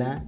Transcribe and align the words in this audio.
Hola, 0.00 0.24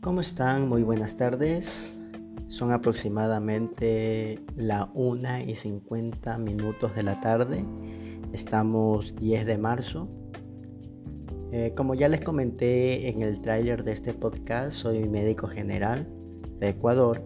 ¿cómo 0.00 0.20
están? 0.20 0.68
Muy 0.68 0.82
buenas 0.82 1.16
tardes. 1.16 2.10
Son 2.48 2.72
aproximadamente 2.72 4.40
la 4.56 4.90
1 4.92 5.42
y 5.46 5.54
50 5.54 6.36
minutos 6.38 6.96
de 6.96 7.04
la 7.04 7.20
tarde. 7.20 7.64
Estamos 8.32 9.14
10 9.14 9.46
de 9.46 9.56
marzo. 9.56 10.08
Eh, 11.52 11.74
como 11.76 11.94
ya 11.94 12.08
les 12.08 12.22
comenté 12.22 13.08
en 13.08 13.22
el 13.22 13.40
tráiler 13.40 13.84
de 13.84 13.92
este 13.92 14.14
podcast, 14.14 14.72
soy 14.72 15.08
médico 15.08 15.46
general 15.46 16.08
de 16.58 16.70
Ecuador. 16.70 17.22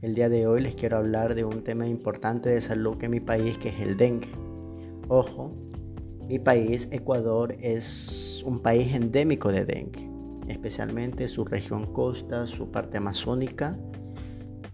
El 0.00 0.14
día 0.14 0.28
de 0.28 0.46
hoy 0.46 0.60
les 0.60 0.76
quiero 0.76 0.98
hablar 0.98 1.34
de 1.34 1.42
un 1.42 1.64
tema 1.64 1.88
importante 1.88 2.50
de 2.50 2.60
salud 2.60 3.02
en 3.02 3.10
mi 3.10 3.18
país, 3.18 3.58
que 3.58 3.70
es 3.70 3.80
el 3.80 3.96
dengue. 3.96 4.30
Ojo, 5.08 5.50
mi 6.28 6.38
país, 6.38 6.88
Ecuador, 6.92 7.56
es 7.58 8.44
un 8.46 8.60
país 8.60 8.94
endémico 8.94 9.50
de 9.50 9.64
dengue, 9.64 10.13
especialmente 10.48 11.28
su 11.28 11.44
región 11.44 11.86
costa, 11.92 12.46
su 12.46 12.70
parte 12.70 12.98
amazónica, 12.98 13.76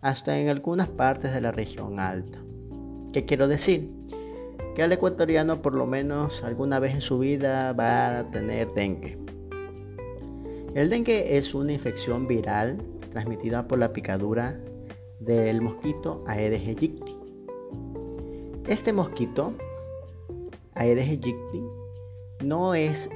hasta 0.01 0.39
en 0.39 0.49
algunas 0.49 0.89
partes 0.89 1.33
de 1.33 1.41
la 1.41 1.53
región 1.53 2.01
alta. 2.01 2.39
¿Qué 3.13 3.27
quiero 3.27 3.49
decir? 3.49 3.91
Que 4.75 4.83
al 4.83 4.93
ecuatoriano 4.93 5.63
por 5.63 5.75
lo 5.75 5.87
menos 5.87 6.45
alguna 6.45 6.79
vez 6.79 6.95
en 6.95 7.01
su 7.01 7.19
vida 7.19 7.73
va 7.73 8.21
a 8.21 8.31
tener 8.31 8.73
dengue. 8.73 9.19
El 10.75 10.89
dengue 10.89 11.37
es 11.37 11.55
una 11.55 11.73
infección 11.73 12.29
viral 12.29 12.79
transmitida 13.11 13.67
por 13.67 13.79
la 13.79 13.93
picadura 13.93 14.61
del 15.19 15.61
mosquito 15.61 16.25
Aedes 16.27 16.67
aegypti. 16.67 17.17
Este 18.69 18.93
mosquito 18.93 19.53
Aedes 20.75 21.09
aegypti 21.09 21.63
no 22.45 22.75
es 22.75 23.11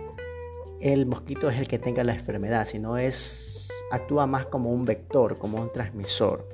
el 0.85 1.07
mosquito 1.07 1.49
es 1.49 1.59
el 1.59 1.67
que 1.67 1.79
tenga 1.79 2.05
la 2.05 2.13
enfermedad, 2.13 2.67
sino 2.67 2.99
es 2.99 3.71
actúa 3.91 4.27
más 4.27 4.47
como 4.47 4.71
un 4.71 4.85
vector, 4.85 5.39
como 5.39 5.59
un 5.59 5.73
transmisor. 5.73 6.47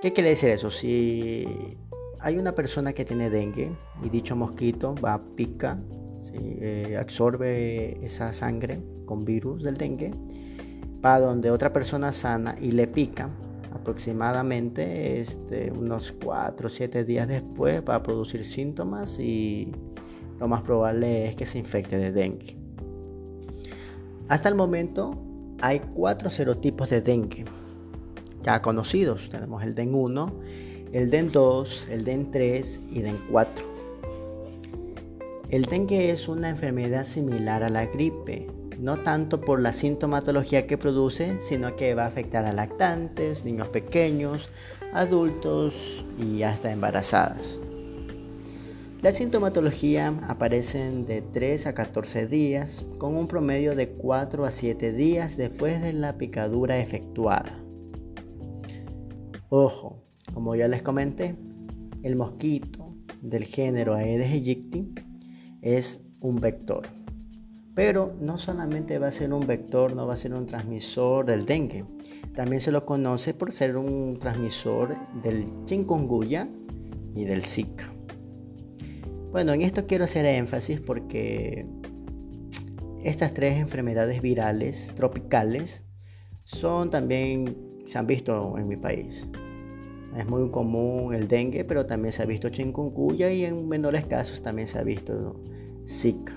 ¿Qué 0.00 0.14
quiere 0.14 0.30
decir 0.30 0.48
eso? 0.48 0.70
Si 0.70 1.46
hay 2.20 2.38
una 2.38 2.54
persona 2.54 2.94
que 2.94 3.04
tiene 3.04 3.28
dengue 3.28 3.70
y 4.02 4.08
dicho 4.08 4.34
mosquito 4.34 4.94
va, 4.94 5.20
pica, 5.36 5.78
eh, 6.32 6.96
absorbe 6.98 8.02
esa 8.02 8.32
sangre 8.32 8.80
con 9.04 9.26
virus 9.26 9.62
del 9.62 9.76
dengue, 9.76 10.12
va 11.04 11.20
donde 11.20 11.50
otra 11.50 11.70
persona 11.70 12.12
sana 12.12 12.56
y 12.58 12.70
le 12.70 12.86
pica, 12.86 13.28
aproximadamente 13.74 15.20
este, 15.20 15.70
unos 15.70 16.12
4 16.12 16.66
o 16.66 16.70
7 16.70 17.04
días 17.04 17.28
después 17.28 17.82
va 17.86 17.96
a 17.96 18.02
producir 18.02 18.42
síntomas 18.46 19.18
y 19.18 19.70
lo 20.40 20.48
más 20.48 20.62
probable 20.62 21.28
es 21.28 21.36
que 21.36 21.44
se 21.44 21.58
infecte 21.58 21.98
de 21.98 22.10
dengue. 22.10 22.63
Hasta 24.28 24.48
el 24.48 24.54
momento 24.54 25.18
hay 25.60 25.80
cuatro 25.80 26.30
serotipos 26.30 26.90
de 26.90 27.00
dengue 27.00 27.44
ya 28.44 28.62
conocidos. 28.62 29.28
Tenemos 29.30 29.64
el 29.64 29.74
DEN 29.74 29.94
1, 29.94 30.32
el 30.92 31.10
DEN 31.10 31.32
2, 31.32 31.88
el 31.90 32.04
DEN 32.04 32.30
3 32.30 32.80
y 32.92 33.00
DEN 33.00 33.18
4. 33.30 33.74
El 35.50 35.64
dengue 35.64 36.10
es 36.10 36.28
una 36.28 36.50
enfermedad 36.50 37.04
similar 37.04 37.64
a 37.64 37.68
la 37.68 37.86
gripe, 37.86 38.46
no 38.78 38.96
tanto 38.98 39.40
por 39.40 39.60
la 39.60 39.72
sintomatología 39.72 40.66
que 40.66 40.78
produce, 40.78 41.38
sino 41.40 41.76
que 41.76 41.94
va 41.94 42.04
a 42.04 42.08
afectar 42.08 42.44
a 42.44 42.52
lactantes, 42.52 43.44
niños 43.44 43.68
pequeños, 43.68 44.48
adultos 44.92 46.04
y 46.18 46.42
hasta 46.42 46.70
embarazadas. 46.70 47.60
La 49.04 49.12
sintomatología 49.12 50.14
aparecen 50.28 51.04
de 51.04 51.20
3 51.20 51.66
a 51.66 51.74
14 51.74 52.26
días, 52.26 52.86
con 52.96 53.16
un 53.16 53.28
promedio 53.28 53.76
de 53.76 53.90
4 53.90 54.46
a 54.46 54.50
7 54.50 54.94
días 54.94 55.36
después 55.36 55.82
de 55.82 55.92
la 55.92 56.16
picadura 56.16 56.78
efectuada. 56.78 57.62
Ojo, 59.50 60.02
como 60.32 60.56
ya 60.56 60.68
les 60.68 60.80
comenté, 60.80 61.36
el 62.02 62.16
mosquito 62.16 62.94
del 63.20 63.44
género 63.44 63.92
Aedes 63.92 64.30
aegypti 64.30 64.94
es 65.60 66.02
un 66.20 66.36
vector. 66.36 66.86
Pero 67.74 68.14
no 68.18 68.38
solamente 68.38 68.98
va 68.98 69.08
a 69.08 69.12
ser 69.12 69.34
un 69.34 69.46
vector, 69.46 69.94
no 69.94 70.06
va 70.06 70.14
a 70.14 70.16
ser 70.16 70.32
un 70.32 70.46
transmisor 70.46 71.26
del 71.26 71.44
dengue. 71.44 71.84
También 72.34 72.62
se 72.62 72.72
lo 72.72 72.86
conoce 72.86 73.34
por 73.34 73.52
ser 73.52 73.76
un 73.76 74.18
transmisor 74.18 74.96
del 75.22 75.44
chikungunya 75.66 76.48
y 77.14 77.26
del 77.26 77.44
Zika. 77.44 77.90
Bueno, 79.34 79.52
en 79.52 79.62
esto 79.62 79.88
quiero 79.88 80.04
hacer 80.04 80.26
énfasis 80.26 80.80
porque 80.80 81.66
estas 83.02 83.34
tres 83.34 83.58
enfermedades 83.58 84.22
virales 84.22 84.92
tropicales 84.94 85.84
son 86.44 86.88
también, 86.88 87.82
se 87.84 87.98
han 87.98 88.06
visto 88.06 88.56
en 88.56 88.68
mi 88.68 88.76
país. 88.76 89.28
Es 90.16 90.24
muy 90.24 90.48
común 90.52 91.16
el 91.16 91.26
dengue, 91.26 91.64
pero 91.64 91.84
también 91.84 92.12
se 92.12 92.22
ha 92.22 92.26
visto 92.26 92.48
chikungunya 92.48 93.32
y 93.32 93.44
en 93.44 93.68
menores 93.68 94.04
casos 94.04 94.40
también 94.40 94.68
se 94.68 94.78
ha 94.78 94.84
visto 94.84 95.42
Zika. 95.88 96.36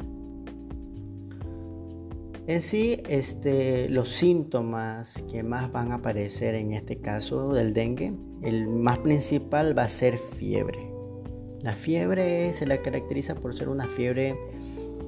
En 2.47 2.61
sí, 2.63 3.03
este, 3.07 3.89
los 3.89 4.09
síntomas 4.09 5.21
que 5.29 5.43
más 5.43 5.71
van 5.71 5.91
a 5.91 5.95
aparecer 5.97 6.55
en 6.55 6.73
este 6.73 6.97
caso 6.97 7.53
del 7.53 7.73
dengue, 7.75 8.11
el 8.41 8.67
más 8.67 8.97
principal 8.97 9.77
va 9.77 9.83
a 9.83 9.87
ser 9.87 10.17
fiebre. 10.17 10.96
La 11.61 11.73
fiebre 11.73 12.53
se 12.53 12.67
la 12.67 12.81
caracteriza 12.81 13.35
por 13.35 13.55
ser 13.55 13.69
una 13.69 13.87
fiebre 13.87 14.35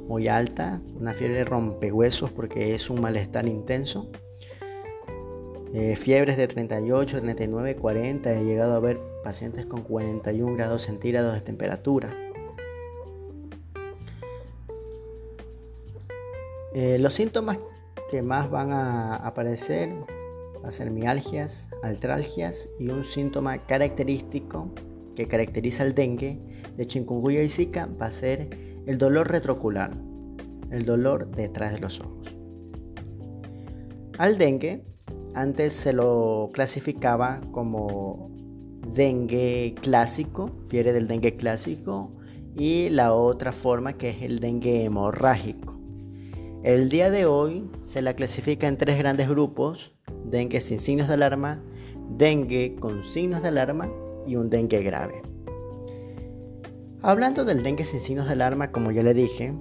muy 0.07 0.27
alta, 0.27 0.81
una 0.99 1.13
fiebre 1.13 1.45
rompehuesos 1.45 2.31
porque 2.31 2.73
es 2.73 2.89
un 2.89 3.01
malestar 3.01 3.47
intenso. 3.47 4.09
Eh, 5.73 5.95
fiebres 5.95 6.35
de 6.35 6.47
38, 6.47 7.21
39, 7.21 7.75
40, 7.75 8.33
he 8.33 8.43
llegado 8.43 8.73
a 8.73 8.79
ver 8.79 8.99
pacientes 9.23 9.67
con 9.67 9.83
41 9.83 10.55
grados 10.55 10.81
centígrados 10.81 11.35
de 11.35 11.41
temperatura. 11.41 12.15
Eh, 16.73 16.97
los 16.99 17.13
síntomas 17.13 17.59
que 18.09 18.23
más 18.23 18.49
van 18.49 18.71
a 18.71 19.15
aparecer 19.15 19.89
van 20.55 20.65
a 20.65 20.71
ser 20.71 20.89
mialgias, 20.89 21.69
altralgias 21.83 22.69
y 22.79 22.89
un 22.89 23.03
síntoma 23.03 23.65
característico 23.67 24.71
que 25.19 25.27
caracteriza 25.27 25.83
el 25.83 25.93
dengue 25.95 26.39
de 26.77 26.87
chikungunya 26.87 27.43
y 27.43 27.49
zika 27.49 27.89
va 28.01 28.05
a 28.05 28.11
ser 28.13 28.47
el 28.85 28.97
dolor 28.97 29.29
retrocular, 29.29 29.91
el 30.71 30.85
dolor 30.85 31.29
detrás 31.31 31.73
de 31.73 31.79
los 31.81 31.99
ojos. 31.99 32.37
Al 34.17 34.37
dengue 34.37 34.85
antes 35.33 35.73
se 35.73 35.91
lo 35.91 36.49
clasificaba 36.53 37.41
como 37.51 38.31
dengue 38.93 39.75
clásico, 39.81 40.51
fiebre 40.69 40.93
del 40.93 41.09
dengue 41.09 41.35
clásico, 41.35 42.11
y 42.55 42.87
la 42.87 43.13
otra 43.13 43.51
forma 43.51 43.97
que 43.97 44.11
es 44.11 44.21
el 44.21 44.39
dengue 44.39 44.85
hemorrágico. 44.85 45.77
El 46.63 46.87
día 46.87 47.11
de 47.11 47.25
hoy 47.25 47.69
se 47.83 48.01
la 48.01 48.13
clasifica 48.13 48.69
en 48.69 48.77
tres 48.77 48.97
grandes 48.97 49.27
grupos, 49.27 49.91
dengue 50.23 50.61
sin 50.61 50.79
signos 50.79 51.09
de 51.09 51.15
alarma, 51.15 51.61
dengue 52.17 52.77
con 52.79 53.03
signos 53.03 53.41
de 53.41 53.49
alarma 53.49 53.89
y 54.25 54.35
un 54.35 54.49
dengue 54.49 54.81
grave. 54.83 55.21
Hablando 57.01 57.45
del 57.45 57.63
dengue 57.63 57.85
sin 57.85 57.99
signos 57.99 58.25
de 58.25 58.33
alarma, 58.33 58.71
como 58.71 58.91
ya 58.91 59.03
le 59.03 59.13
dije, 59.13 59.53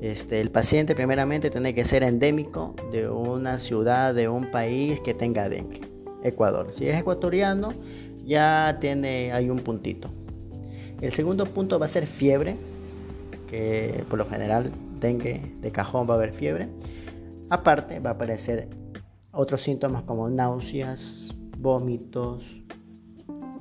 este, 0.00 0.40
el 0.40 0.50
paciente 0.50 0.94
primeramente 0.94 1.50
tiene 1.50 1.74
que 1.74 1.84
ser 1.84 2.02
endémico 2.02 2.74
de 2.90 3.08
una 3.10 3.58
ciudad, 3.58 4.14
de 4.14 4.28
un 4.28 4.50
país 4.50 5.00
que 5.00 5.12
tenga 5.12 5.48
dengue. 5.48 5.80
Ecuador. 6.22 6.72
Si 6.72 6.88
es 6.88 6.96
ecuatoriano, 6.96 7.70
ya 8.24 8.78
tiene 8.80 9.32
hay 9.32 9.50
un 9.50 9.58
puntito. 9.58 10.08
El 11.00 11.12
segundo 11.12 11.46
punto 11.46 11.78
va 11.78 11.86
a 11.86 11.88
ser 11.88 12.06
fiebre, 12.06 12.56
que 13.48 14.04
por 14.08 14.18
lo 14.18 14.26
general 14.26 14.70
dengue 15.00 15.54
de 15.60 15.70
cajón 15.70 16.08
va 16.08 16.14
a 16.14 16.16
haber 16.16 16.32
fiebre. 16.32 16.68
Aparte 17.50 18.00
va 18.00 18.10
a 18.10 18.12
aparecer 18.14 18.68
otros 19.32 19.60
síntomas 19.60 20.02
como 20.04 20.28
náuseas, 20.28 21.34
vómitos, 21.58 22.59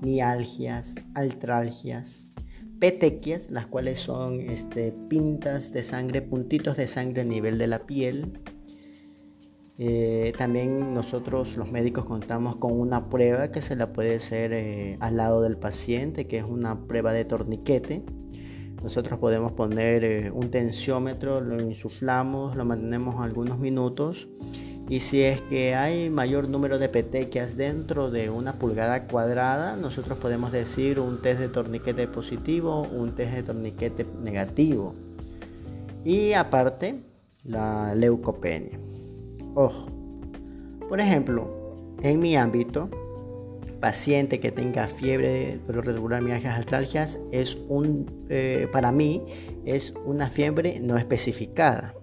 mialgias, 0.01 0.95
altralgias, 1.13 2.31
petequias, 2.79 3.51
las 3.51 3.67
cuales 3.67 3.99
son 3.99 4.39
este, 4.39 4.93
pintas 5.09 5.71
de 5.71 5.83
sangre, 5.83 6.21
puntitos 6.21 6.77
de 6.77 6.87
sangre 6.87 7.21
a 7.21 7.25
nivel 7.25 7.57
de 7.57 7.67
la 7.67 7.85
piel. 7.85 8.39
Eh, 9.77 10.33
también 10.37 10.93
nosotros 10.93 11.55
los 11.55 11.71
médicos 11.71 12.05
contamos 12.05 12.57
con 12.57 12.77
una 12.77 13.09
prueba 13.09 13.51
que 13.51 13.61
se 13.61 13.75
la 13.75 13.93
puede 13.93 14.15
hacer 14.15 14.51
eh, 14.53 14.97
al 14.99 15.17
lado 15.17 15.41
del 15.41 15.57
paciente, 15.57 16.27
que 16.27 16.39
es 16.39 16.45
una 16.45 16.85
prueba 16.87 17.13
de 17.13 17.25
torniquete. 17.25 18.03
Nosotros 18.83 19.19
podemos 19.19 19.53
poner 19.53 20.03
eh, 20.03 20.31
un 20.31 20.51
tensiómetro, 20.51 21.41
lo 21.41 21.61
insuflamos, 21.61 22.55
lo 22.55 22.65
mantenemos 22.65 23.15
algunos 23.21 23.59
minutos 23.59 24.29
y 24.89 25.01
si 25.01 25.21
es 25.21 25.41
que 25.43 25.75
hay 25.75 26.09
mayor 26.09 26.49
número 26.49 26.79
de 26.79 26.89
petequias 26.89 27.55
dentro 27.55 28.09
de 28.09 28.31
una 28.31 28.53
pulgada 28.53 29.05
cuadrada, 29.05 29.75
nosotros 29.75 30.17
podemos 30.17 30.51
decir 30.51 30.99
un 30.99 31.21
test 31.21 31.39
de 31.39 31.47
torniquete 31.47 32.07
positivo, 32.07 32.81
un 32.81 33.13
test 33.13 33.33
de 33.33 33.43
torniquete 33.43 34.07
negativo. 34.23 34.95
Y 36.03 36.33
aparte, 36.33 37.03
la 37.43 37.93
leucopenia. 37.93 38.79
Ojo, 39.53 39.87
Por 40.87 40.99
ejemplo, 40.99 41.75
en 42.01 42.19
mi 42.19 42.35
ámbito, 42.35 42.89
paciente 43.79 44.39
que 44.39 44.51
tenga 44.51 44.87
fiebre, 44.87 45.59
dolor 45.67 45.85
regular, 45.85 46.23
mialgias, 46.23 46.57
artralgias, 46.57 47.19
es 47.31 47.59
un, 47.67 48.25
eh, 48.29 48.67
para 48.71 48.91
mí 48.91 49.23
es 49.65 49.93
una 50.03 50.31
fiebre 50.31 50.79
no 50.79 50.97
especificada. 50.97 51.93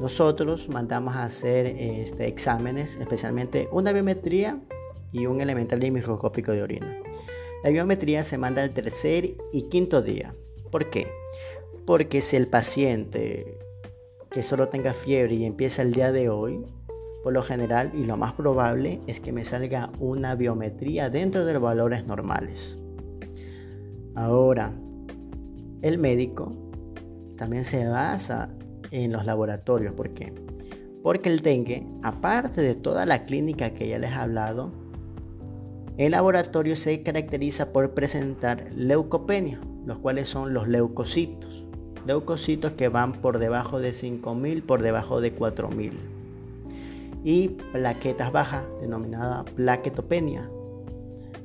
Nosotros 0.00 0.68
mandamos 0.68 1.14
a 1.14 1.24
hacer 1.24 1.66
este, 1.66 2.26
exámenes, 2.26 2.96
especialmente 2.96 3.68
una 3.70 3.92
biometría 3.92 4.60
y 5.12 5.26
un 5.26 5.40
elemental 5.40 5.80
microscópico 5.80 6.52
de 6.52 6.62
orina. 6.62 6.98
La 7.62 7.70
biometría 7.70 8.24
se 8.24 8.36
manda 8.36 8.64
el 8.64 8.72
tercer 8.72 9.36
y 9.52 9.62
quinto 9.68 10.02
día. 10.02 10.34
¿Por 10.70 10.90
qué? 10.90 11.06
Porque 11.86 12.20
si 12.20 12.36
el 12.36 12.48
paciente 12.48 13.58
que 14.30 14.42
solo 14.42 14.68
tenga 14.68 14.92
fiebre 14.92 15.36
y 15.36 15.44
empieza 15.44 15.82
el 15.82 15.92
día 15.92 16.10
de 16.10 16.28
hoy, 16.28 16.66
por 17.22 17.32
lo 17.32 17.42
general 17.42 17.92
y 17.94 18.04
lo 18.04 18.16
más 18.16 18.34
probable 18.34 19.00
es 19.06 19.20
que 19.20 19.32
me 19.32 19.44
salga 19.44 19.90
una 19.98 20.34
biometría 20.34 21.08
dentro 21.08 21.46
de 21.46 21.54
los 21.54 21.62
valores 21.62 22.04
normales. 22.04 22.76
Ahora, 24.14 24.72
el 25.80 25.98
médico 25.98 26.52
también 27.36 27.64
se 27.64 27.86
basa 27.86 28.50
en 29.02 29.12
los 29.12 29.26
laboratorios. 29.26 29.92
¿Por 29.94 30.10
qué? 30.10 30.32
Porque 31.02 31.28
el 31.28 31.40
dengue, 31.40 31.86
aparte 32.02 32.60
de 32.60 32.76
toda 32.76 33.04
la 33.06 33.26
clínica 33.26 33.70
que 33.70 33.88
ya 33.88 33.98
les 33.98 34.12
he 34.12 34.14
hablado, 34.14 34.70
el 35.98 36.12
laboratorio 36.12 36.76
se 36.76 37.02
caracteriza 37.02 37.72
por 37.72 37.90
presentar 37.90 38.70
leucopenia, 38.74 39.60
los 39.84 39.98
cuales 39.98 40.28
son 40.28 40.54
los 40.54 40.68
leucocitos. 40.68 41.64
Leucocitos 42.06 42.72
que 42.72 42.88
van 42.88 43.14
por 43.14 43.38
debajo 43.38 43.80
de 43.80 43.92
5000, 43.92 44.62
por 44.62 44.82
debajo 44.82 45.20
de 45.20 45.32
4000. 45.32 45.92
Y 47.24 47.48
plaquetas 47.48 48.30
bajas, 48.32 48.64
denominada 48.80 49.44
plaquetopenia, 49.44 50.48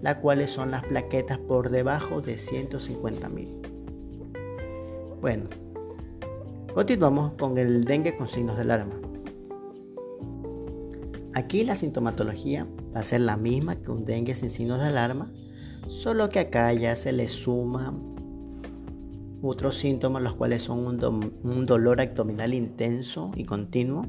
las 0.02 0.18
cuales 0.18 0.52
son 0.52 0.72
las 0.72 0.84
plaquetas 0.86 1.40
por 1.40 1.70
debajo 1.70 2.22
de 2.22 2.36
150.000. 2.36 3.48
Bueno, 5.22 5.46
continuamos 6.80 7.34
con 7.34 7.58
el 7.58 7.84
dengue 7.84 8.16
con 8.16 8.30
signos 8.30 8.56
de 8.56 8.62
alarma. 8.62 8.96
Aquí 11.34 11.66
la 11.66 11.76
sintomatología 11.76 12.66
va 12.96 13.02
a 13.02 13.04
ser 13.04 13.20
la 13.20 13.36
misma 13.36 13.76
que 13.76 13.92
un 13.92 14.06
dengue 14.06 14.34
sin 14.34 14.50
signos 14.50 14.80
de 14.80 14.88
alarma, 14.88 15.30
solo 15.90 16.30
que 16.30 16.40
acá 16.40 16.72
ya 16.72 16.96
se 16.96 17.12
le 17.12 17.28
suma 17.28 17.94
otros 19.42 19.76
síntomas, 19.76 20.24
los 20.24 20.38
cuales 20.38 20.64
son 20.64 20.88
un, 20.88 21.66
dolor 21.66 22.00
abdominal 22.00 22.54
intenso 22.54 23.32
y 23.36 23.44
continuo, 23.44 24.06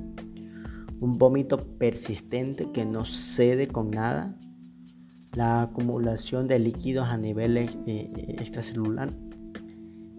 un 1.00 1.18
vómito 1.18 1.58
persistente 1.76 2.70
que 2.70 2.84
no 2.84 3.04
cede 3.04 3.66
con 3.66 3.90
nada, 3.90 4.38
la 5.32 5.62
acumulación 5.62 6.46
de 6.46 6.60
líquidos 6.60 7.08
a 7.08 7.16
nivel 7.16 7.56
eh, 7.56 7.68
extracelular, 8.38 9.12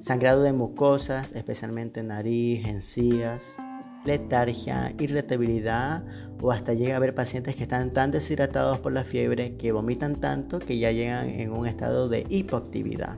sangrado 0.01 0.41
de 0.41 0.51
mucosas, 0.51 1.31
especialmente 1.33 2.03
nariz, 2.03 2.65
encías, 2.65 3.55
letargia, 4.03 4.93
irritabilidad 4.99 6.03
o 6.41 6.51
hasta 6.51 6.73
llega 6.73 6.93
a 6.93 6.97
haber 6.97 7.13
pacientes 7.13 7.55
que 7.55 7.63
están 7.63 7.93
tan 7.93 8.11
deshidratados 8.11 8.79
por 8.79 8.91
la 8.91 9.03
fiebre 9.03 9.55
que 9.57 9.71
vomitan 9.71 10.19
tanto 10.19 10.59
que 10.59 10.79
ya 10.79 10.91
llegan 10.91 11.29
en 11.29 11.51
un 11.51 11.67
estado 11.67 12.09
de 12.09 12.25
hipoactividad. 12.29 13.15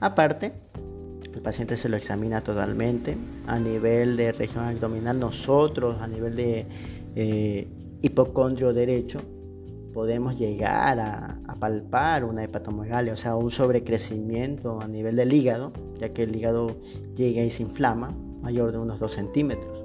Aparte, 0.00 0.52
el 1.32 1.40
paciente 1.42 1.76
se 1.76 1.88
lo 1.88 1.96
examina 1.96 2.42
totalmente 2.42 3.16
a 3.46 3.58
nivel 3.58 4.16
de 4.16 4.32
región 4.32 4.64
abdominal. 4.64 5.18
Nosotros 5.18 6.00
a 6.00 6.08
nivel 6.08 6.34
de 6.34 6.66
eh, 7.14 7.68
hipocondrio 8.02 8.72
derecho 8.72 9.20
podemos 9.96 10.38
llegar 10.38 11.00
a, 11.00 11.38
palpar 11.58 12.22
una 12.26 12.44
hepatomegalia, 12.44 13.14
o 13.14 13.16
sea, 13.16 13.34
un 13.34 13.50
sobrecrecimiento 13.50 14.78
a 14.78 14.86
nivel 14.86 15.16
del 15.16 15.32
hígado, 15.32 15.72
ya 15.98 16.10
que 16.10 16.24
el 16.24 16.36
hígado 16.36 16.76
llega 17.14 17.42
y 17.42 17.48
se 17.48 17.62
inflama 17.62 18.10
mayor 18.42 18.72
de 18.72 18.78
unos 18.78 19.00
2 19.00 19.10
centímetros. 19.10 19.82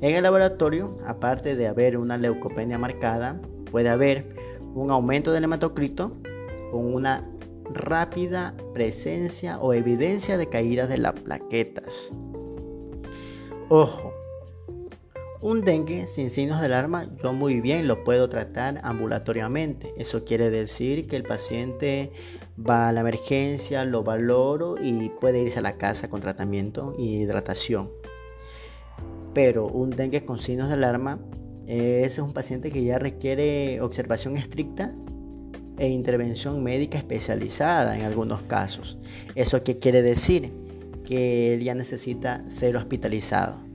En 0.00 0.14
el 0.14 0.22
laboratorio, 0.22 0.96
aparte 1.06 1.56
de 1.56 1.68
haber 1.68 1.98
una 1.98 2.16
leucopenia 2.16 2.78
marcada, 2.78 3.38
puede 3.70 3.90
haber 3.90 4.34
un 4.74 4.90
aumento 4.90 5.30
del 5.30 5.44
hematocrito 5.44 6.12
con 6.70 6.94
una 6.94 7.28
rápida 7.70 8.54
presencia 8.72 9.58
o 9.58 9.74
evidencia 9.74 10.38
de 10.38 10.48
caídas 10.48 10.88
de 10.88 10.96
las 10.96 11.20
plaquetas. 11.20 12.14
Ojo, 13.68 14.13
un 15.44 15.60
dengue 15.60 16.06
sin 16.06 16.30
signos 16.30 16.60
de 16.60 16.66
alarma 16.66 17.06
yo 17.22 17.34
muy 17.34 17.60
bien 17.60 17.86
lo 17.86 18.02
puedo 18.02 18.30
tratar 18.30 18.80
ambulatoriamente. 18.82 19.92
Eso 19.98 20.24
quiere 20.24 20.48
decir 20.48 21.06
que 21.06 21.16
el 21.16 21.22
paciente 21.22 22.10
va 22.58 22.88
a 22.88 22.92
la 22.92 23.00
emergencia, 23.00 23.84
lo 23.84 24.02
valoro 24.02 24.76
y 24.82 25.10
puede 25.20 25.42
irse 25.42 25.58
a 25.58 25.62
la 25.62 25.76
casa 25.76 26.08
con 26.08 26.22
tratamiento 26.22 26.94
y 26.98 27.16
hidratación. 27.18 27.90
Pero 29.34 29.66
un 29.66 29.90
dengue 29.90 30.24
con 30.24 30.38
signos 30.38 30.68
de 30.68 30.74
alarma 30.74 31.18
es 31.66 32.18
un 32.18 32.32
paciente 32.32 32.70
que 32.70 32.82
ya 32.82 32.98
requiere 32.98 33.82
observación 33.82 34.38
estricta 34.38 34.94
e 35.76 35.88
intervención 35.88 36.62
médica 36.62 36.96
especializada 36.96 37.98
en 37.98 38.06
algunos 38.06 38.40
casos. 38.44 38.96
¿Eso 39.34 39.62
qué 39.62 39.78
quiere 39.78 40.00
decir? 40.00 40.50
Que 41.04 41.60
ya 41.62 41.74
necesita 41.74 42.48
ser 42.48 42.78
hospitalizado. 42.78 43.73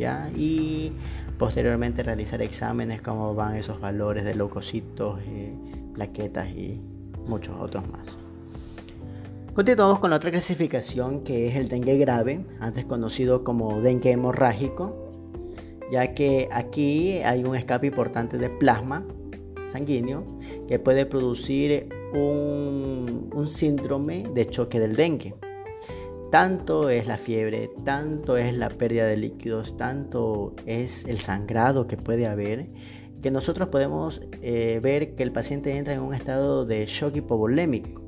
¿Ya? 0.00 0.30
Y 0.34 0.92
posteriormente 1.38 2.02
realizar 2.02 2.42
exámenes 2.42 3.02
como 3.02 3.34
van 3.34 3.56
esos 3.56 3.80
valores 3.80 4.24
de 4.24 4.34
leucocitos, 4.34 5.20
eh, 5.26 5.54
plaquetas 5.94 6.48
y 6.48 6.80
muchos 7.26 7.54
otros 7.60 7.88
más. 7.88 8.16
Continuamos 9.54 9.98
con 9.98 10.12
otra 10.12 10.30
clasificación 10.30 11.22
que 11.22 11.48
es 11.48 11.56
el 11.56 11.68
dengue 11.68 11.98
grave, 11.98 12.44
antes 12.60 12.84
conocido 12.84 13.44
como 13.44 13.80
dengue 13.80 14.12
hemorrágico, 14.12 15.12
ya 15.92 16.14
que 16.14 16.48
aquí 16.52 17.18
hay 17.18 17.44
un 17.44 17.54
escape 17.56 17.88
importante 17.88 18.38
de 18.38 18.48
plasma 18.48 19.04
sanguíneo 19.66 20.24
que 20.66 20.78
puede 20.78 21.04
producir 21.04 21.88
un 22.12 23.46
síndrome 23.46 24.24
de 24.34 24.48
choque 24.48 24.80
del 24.80 24.96
dengue. 24.96 25.34
Tanto 26.30 26.90
es 26.90 27.08
la 27.08 27.16
fiebre, 27.16 27.70
tanto 27.84 28.36
es 28.36 28.54
la 28.56 28.68
pérdida 28.68 29.04
de 29.06 29.16
líquidos, 29.16 29.76
tanto 29.76 30.54
es 30.64 31.04
el 31.06 31.18
sangrado 31.18 31.88
que 31.88 31.96
puede 31.96 32.28
haber, 32.28 32.68
que 33.20 33.32
nosotros 33.32 33.68
podemos 33.68 34.22
eh, 34.40 34.78
ver 34.80 35.16
que 35.16 35.24
el 35.24 35.32
paciente 35.32 35.76
entra 35.76 35.92
en 35.92 36.00
un 36.00 36.14
estado 36.14 36.66
de 36.66 36.86
shock 36.86 37.16
hipovolémico, 37.16 38.04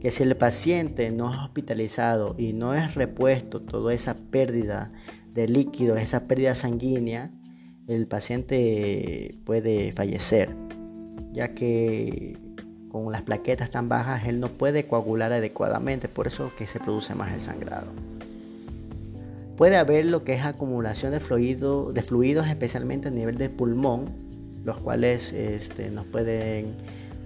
que 0.00 0.10
si 0.10 0.22
el 0.22 0.34
paciente 0.36 1.10
no 1.10 1.30
es 1.30 1.38
hospitalizado 1.40 2.34
y 2.38 2.54
no 2.54 2.74
es 2.74 2.94
repuesto 2.94 3.60
toda 3.60 3.92
esa 3.92 4.16
pérdida 4.16 4.90
de 5.34 5.46
líquidos, 5.46 6.00
esa 6.00 6.26
pérdida 6.26 6.54
sanguínea, 6.54 7.30
el 7.86 8.06
paciente 8.06 9.34
puede 9.44 9.92
fallecer, 9.92 10.56
ya 11.32 11.54
que 11.54 12.38
con 12.90 13.12
las 13.12 13.22
plaquetas 13.22 13.70
tan 13.70 13.88
bajas 13.88 14.26
él 14.26 14.40
no 14.40 14.48
puede 14.48 14.86
coagular 14.86 15.32
adecuadamente, 15.32 16.08
por 16.08 16.26
eso 16.26 16.52
que 16.56 16.66
se 16.66 16.80
produce 16.80 17.14
más 17.14 17.32
el 17.32 17.42
sangrado. 17.42 17.88
Puede 19.56 19.76
haber 19.76 20.06
lo 20.06 20.22
que 20.22 20.34
es 20.34 20.44
acumulación 20.44 21.10
de, 21.10 21.20
fluido, 21.20 21.92
de 21.92 22.02
fluidos, 22.02 22.46
especialmente 22.46 23.08
a 23.08 23.10
nivel 23.10 23.36
del 23.38 23.50
pulmón, 23.50 24.06
los 24.64 24.78
cuales 24.78 25.32
este, 25.32 25.90
nos 25.90 26.06
pueden 26.06 26.76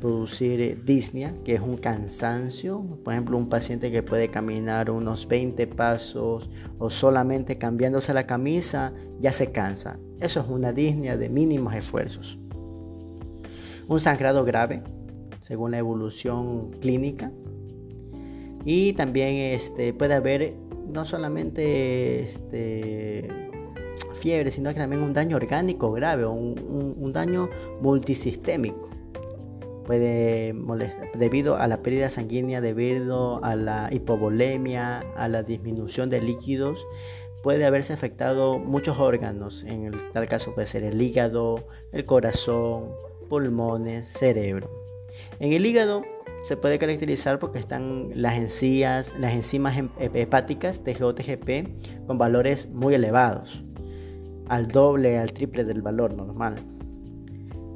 producir 0.01 0.83
disnea, 0.85 1.33
que 1.45 1.55
es 1.55 1.61
un 1.61 1.77
cansancio. 1.77 2.81
Por 3.05 3.13
ejemplo, 3.13 3.37
un 3.37 3.49
paciente 3.49 3.91
que 3.91 4.03
puede 4.03 4.29
caminar 4.29 4.91
unos 4.91 5.29
20 5.29 5.67
pasos 5.69 6.49
o 6.79 6.91
solamente 6.91 7.59
cambiándose 7.59 8.15
la 8.15 8.27
camisa 8.27 8.93
ya 9.21 9.33
se 9.33 9.53
cansa. 9.53 9.99
Eso 10.19 10.41
es 10.41 10.47
una 10.49 10.73
disnea 10.73 11.17
de 11.17 11.29
mínimos 11.29 11.75
esfuerzos. 11.75 12.39
Un 13.87 14.01
sangrado 14.01 14.45
grave, 14.45 14.83
según 15.43 15.73
la 15.73 15.79
evolución 15.79 16.71
clínica. 16.81 17.31
Y 18.65 18.93
también 18.95 19.55
este, 19.55 19.93
puede 19.93 20.15
haber 20.15 20.55
no 20.89 21.05
solamente 21.05 22.23
este, 22.23 23.29
fiebre, 24.15 24.51
sino 24.51 24.73
que 24.73 24.79
también 24.79 25.03
un 25.03 25.13
daño 25.13 25.37
orgánico 25.37 25.93
grave, 25.93 26.27
un, 26.27 26.97
un, 26.99 27.13
daño 27.13 27.51
multisistémico. 27.81 28.89
Puede 29.85 30.53
molestar 30.53 31.11
debido 31.19 31.57
a 31.57 31.67
la 31.67 31.83
pérdida 31.83 32.09
sanguínea, 32.09 32.61
debido 32.61 33.45
a 33.45 33.57
la 33.57 33.89
hipovolemia, 33.93 35.01
a 35.17 35.27
la 35.27 35.43
disminución 35.43 36.09
de 36.09 36.23
líquidos, 36.23 36.87
puede 37.43 37.65
haberse 37.65 37.93
afectado 37.93 38.61
muchos 38.61 39.01
órganos. 39.01 39.65
En 39.65 39.87
el 39.87 40.13
tal 40.13 40.29
caso 40.29 40.55
puede 40.55 40.69
ser 40.69 40.85
el 40.85 41.03
hígado, 41.03 41.67
el 41.91 42.05
corazón, 42.05 42.91
pulmones, 43.29 44.07
cerebro. 44.07 44.82
En 45.41 45.53
el 45.53 45.65
hígado 45.67 46.03
se 46.43 46.57
puede 46.57 46.79
caracterizar 46.79 47.39
porque 47.39 47.59
están 47.59 48.11
las 48.15 48.37
encías, 48.37 49.17
las 49.19 49.33
enzimas 49.33 49.77
hepáticas 49.99 50.83
TGO-TGP 50.85 52.07
con 52.07 52.19
valores 52.19 52.69
muy 52.71 52.95
elevados 52.95 53.65
al 54.49 54.69
doble, 54.69 55.19
al 55.19 55.33
triple 55.33 55.65
del 55.65 55.83
valor 55.83 56.15
normal. 56.15 56.57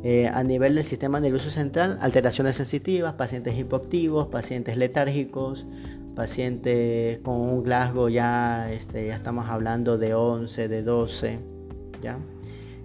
Eh, 0.03 0.29
a 0.29 0.43
nivel 0.43 0.75
del 0.75 0.85
sistema 0.85 1.19
nervioso 1.21 1.51
central, 1.51 1.99
alteraciones 2.01 2.57
sensitivas, 2.57 3.15
pacientes 3.15 3.59
hipoactivos, 3.59 4.29
pacientes 4.29 4.77
letárgicos, 4.77 5.67
pacientes 6.15 7.19
con 7.21 7.35
un 7.37 7.63
Glasgow 7.63 8.09
ya, 8.09 8.71
este, 8.73 9.07
ya 9.07 9.17
estamos 9.17 9.49
hablando 9.49 9.99
de 9.99 10.15
11, 10.15 10.69
de 10.69 10.83
12, 10.83 11.39
¿ya? 12.03 12.19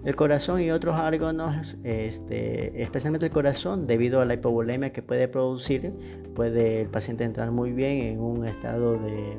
El 0.04 0.16
corazón 0.16 0.60
y 0.60 0.70
otros 0.72 0.96
órganos, 0.98 1.76
este, 1.84 2.82
especialmente 2.82 3.26
el 3.26 3.32
corazón, 3.32 3.86
debido 3.86 4.20
a 4.20 4.24
la 4.24 4.34
hipovolemia 4.34 4.92
que 4.92 5.00
puede 5.00 5.28
producir, 5.28 5.92
puede 6.34 6.80
el 6.82 6.88
paciente 6.88 7.22
entrar 7.22 7.52
muy 7.52 7.70
bien 7.72 7.98
en 8.02 8.20
un 8.20 8.44
estado 8.46 8.98
de, 8.98 9.38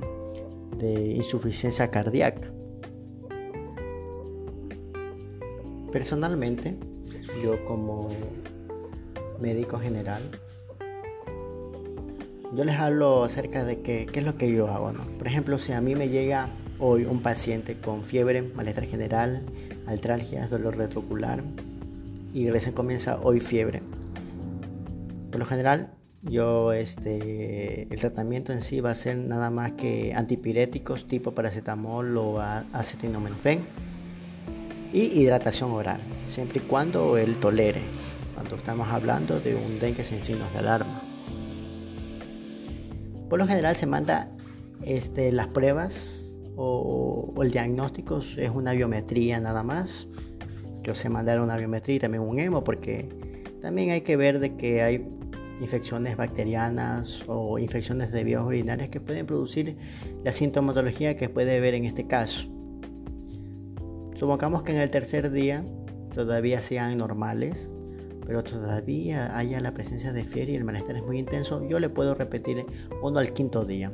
de 0.77 1.01
insuficiencia 1.15 1.91
cardíaca. 1.91 2.48
Personalmente, 5.91 6.77
yo 7.43 7.63
como 7.65 8.08
médico 9.41 9.79
general, 9.79 10.22
yo 12.55 12.63
les 12.63 12.75
hablo 12.77 13.24
acerca 13.25 13.65
de 13.65 13.82
qué, 13.82 14.08
qué 14.10 14.20
es 14.20 14.25
lo 14.25 14.38
que 14.38 14.50
yo 14.50 14.70
hago. 14.70 14.93
Por 15.17 15.27
ejemplo, 15.27 15.60
si 15.60 15.74
a 15.74 15.82
mí 15.82 15.93
me 15.93 16.08
llega 16.08 16.50
hoy 16.79 17.05
un 17.05 17.22
paciente 17.22 17.75
con 17.75 18.03
fiebre, 18.03 18.41
malestar 18.41 18.86
general, 18.86 19.43
altralgias, 19.87 20.49
dolor 20.49 20.77
retrocular 20.77 21.43
y 22.33 22.49
recién 22.49 22.73
comienza 22.73 23.19
hoy 23.21 23.39
fiebre. 23.39 23.81
Por 25.29 25.39
lo 25.39 25.45
general, 25.45 25.91
yo 26.21 26.71
este 26.71 27.83
el 27.93 27.99
tratamiento 27.99 28.53
en 28.53 28.61
sí 28.61 28.79
va 28.79 28.91
a 28.91 28.95
ser 28.95 29.17
nada 29.17 29.49
más 29.49 29.73
que 29.73 30.13
antipiréticos 30.13 31.07
tipo 31.07 31.31
paracetamol 31.31 32.17
o 32.17 32.39
acetaminofén 32.39 33.61
y 34.93 35.01
hidratación 35.19 35.71
oral, 35.71 35.99
siempre 36.27 36.61
y 36.63 36.67
cuando 36.67 37.17
él 37.17 37.37
tolere, 37.39 37.81
cuando 38.35 38.55
estamos 38.55 38.87
hablando 38.89 39.39
de 39.39 39.55
un 39.55 39.79
dengue 39.79 40.03
sin 40.03 40.21
signos 40.21 40.51
de 40.53 40.59
alarma. 40.59 41.01
Por 43.29 43.39
lo 43.39 43.47
general 43.47 43.75
se 43.75 43.87
manda 43.87 44.29
este, 44.85 45.31
las 45.31 45.47
pruebas 45.47 46.23
o, 46.55 47.33
el 47.41 47.51
diagnóstico 47.51 48.19
es 48.19 48.50
una 48.53 48.74
biometría 48.74 49.39
nada 49.39 49.63
más. 49.63 50.07
Que 50.83 50.93
se 50.95 51.10
mandar 51.10 51.39
una 51.39 51.55
biometría 51.55 51.95
y 51.95 52.00
también 52.00 52.24
un 52.24 52.39
hemo 52.39 52.63
porque 52.63 53.07
también 53.62 53.91
hay 53.91 54.01
que 54.01 54.17
ver 54.17 54.39
de 54.39 54.57
que 54.57 54.81
hay 54.81 55.07
infecciones 55.62 56.17
bacterianas 56.17 57.24
o 57.27 57.57
infecciones 57.57 58.12
de 58.12 58.24
vías 58.25 58.43
urinarias 58.43 58.89
que 58.89 59.00
pueden 59.00 59.25
producir 59.25 59.77
la 60.24 60.33
sintomatología 60.33 61.15
que 61.15 61.29
puede 61.29 61.60
ver 61.62 61.74
en 61.74 61.86
este 61.86 62.05
caso. 62.05 62.50
Supongamos 64.15 64.63
que 64.63 64.74
en 64.74 64.81
el 64.81 64.89
tercer 64.89 65.31
día 65.31 65.65
todavía 66.13 66.62
sean 66.62 66.98
normales, 66.98 67.72
pero 68.25 68.43
todavía 68.43 69.38
haya 69.38 69.60
la 69.60 69.74
presencia 69.74 70.13
de 70.13 70.24
fiebre 70.24 70.53
y 70.53 70.55
el 70.55 70.63
malestar 70.63 70.98
es 70.98 71.03
muy 71.03 71.17
intenso, 71.17 71.67
yo 71.67 71.79
le 71.79 71.89
puedo 71.89 72.15
repetir 72.15 72.65
uno 73.01 73.19
al 73.19 73.33
quinto 73.33 73.65
día. 73.65 73.91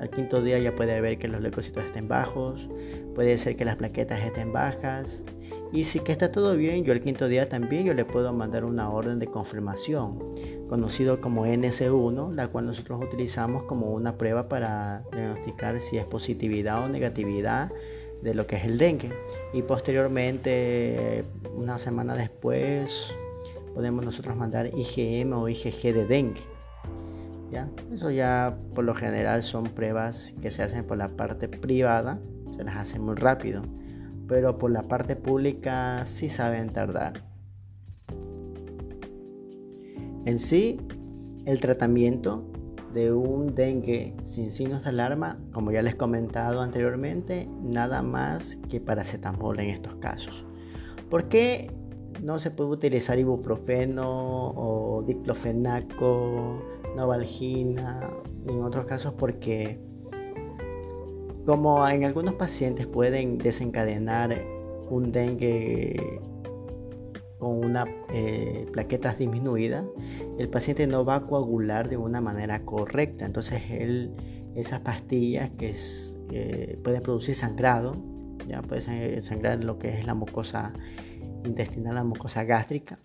Al 0.00 0.08
quinto 0.08 0.42
día 0.42 0.58
ya 0.58 0.74
puede 0.74 0.98
ver 1.02 1.18
que 1.18 1.28
los 1.28 1.42
leucocitos 1.42 1.84
estén 1.84 2.08
bajos, 2.08 2.66
puede 3.14 3.36
ser 3.36 3.54
que 3.56 3.66
las 3.66 3.76
plaquetas 3.76 4.20
estén 4.20 4.50
bajas. 4.50 5.24
Y 5.72 5.84
si 5.84 6.00
que 6.00 6.10
está 6.10 6.32
todo 6.32 6.56
bien, 6.56 6.84
yo 6.84 6.94
el 6.94 7.02
quinto 7.02 7.28
día 7.28 7.44
también 7.44 7.84
yo 7.84 7.92
le 7.92 8.06
puedo 8.06 8.32
mandar 8.32 8.64
una 8.64 8.90
orden 8.90 9.18
de 9.18 9.26
confirmación, 9.26 10.18
conocido 10.70 11.20
como 11.20 11.44
NC1, 11.44 12.32
la 12.32 12.48
cual 12.48 12.64
nosotros 12.64 12.98
utilizamos 13.02 13.64
como 13.64 13.92
una 13.92 14.16
prueba 14.16 14.48
para 14.48 15.04
diagnosticar 15.12 15.78
si 15.80 15.98
es 15.98 16.06
positividad 16.06 16.82
o 16.82 16.88
negatividad 16.88 17.70
de 18.22 18.34
lo 18.34 18.46
que 18.46 18.56
es 18.56 18.64
el 18.64 18.78
dengue. 18.78 19.10
Y 19.52 19.62
posteriormente, 19.62 21.24
una 21.54 21.78
semana 21.78 22.14
después, 22.16 23.14
podemos 23.74 24.02
nosotros 24.02 24.34
mandar 24.34 24.70
IgM 24.74 25.34
o 25.34 25.46
IgG 25.46 25.92
de 25.92 26.06
dengue. 26.06 26.40
Eso 27.92 28.10
ya 28.10 28.56
por 28.74 28.84
lo 28.84 28.94
general 28.94 29.42
son 29.42 29.64
pruebas 29.64 30.34
que 30.40 30.50
se 30.50 30.62
hacen 30.62 30.84
por 30.84 30.96
la 30.96 31.08
parte 31.08 31.48
privada, 31.48 32.20
se 32.54 32.64
las 32.64 32.76
hace 32.76 32.98
muy 32.98 33.16
rápido, 33.16 33.62
pero 34.28 34.58
por 34.58 34.70
la 34.70 34.82
parte 34.82 35.16
pública 35.16 36.04
sí 36.06 36.28
saben 36.28 36.70
tardar. 36.70 37.14
En 40.24 40.38
sí, 40.38 40.78
el 41.44 41.60
tratamiento 41.60 42.44
de 42.94 43.12
un 43.12 43.54
dengue 43.54 44.14
sin 44.24 44.52
signos 44.52 44.84
de 44.84 44.90
alarma, 44.90 45.38
como 45.52 45.72
ya 45.72 45.82
les 45.82 45.94
he 45.94 45.96
comentado 45.96 46.60
anteriormente, 46.60 47.48
nada 47.62 48.02
más 48.02 48.56
que 48.68 48.80
paracetamol 48.80 49.58
en 49.60 49.70
estos 49.70 49.96
casos. 49.96 50.44
¿Por 51.08 51.28
qué 51.28 51.70
no 52.22 52.38
se 52.38 52.50
puede 52.50 52.70
utilizar 52.70 53.18
ibuprofeno 53.18 54.52
o 54.54 55.02
diclofenaco 55.06 56.79
novalgina, 56.96 58.10
en 58.46 58.62
otros 58.62 58.86
casos 58.86 59.14
porque 59.14 59.80
como 61.46 61.86
en 61.88 62.04
algunos 62.04 62.34
pacientes 62.34 62.86
pueden 62.86 63.38
desencadenar 63.38 64.40
un 64.88 65.10
dengue 65.12 66.20
con 67.38 67.64
una 67.64 67.86
eh, 68.12 68.66
plaquetas 68.72 69.18
disminuida, 69.18 69.84
el 70.38 70.48
paciente 70.48 70.86
no 70.86 71.04
va 71.04 71.16
a 71.16 71.20
coagular 71.26 71.88
de 71.88 71.96
una 71.96 72.20
manera 72.20 72.64
correcta. 72.64 73.24
Entonces 73.24 73.62
él, 73.70 74.12
esas 74.54 74.80
pastillas 74.80 75.50
que 75.50 75.74
eh, 76.30 76.78
pueden 76.84 77.02
producir 77.02 77.34
sangrado, 77.34 77.94
ya 78.46 78.62
puede 78.62 79.20
sangrar 79.22 79.64
lo 79.64 79.78
que 79.78 79.98
es 79.98 80.06
la 80.06 80.14
mucosa 80.14 80.72
intestinal, 81.44 81.94
la 81.94 82.04
mucosa 82.04 82.44
gástrica, 82.44 82.98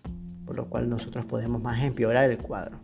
por 0.44 0.56
lo 0.56 0.68
cual 0.68 0.88
nosotros 0.88 1.24
podemos 1.24 1.62
más 1.62 1.82
empeorar 1.82 2.30
el 2.30 2.38
cuadro. 2.38 2.78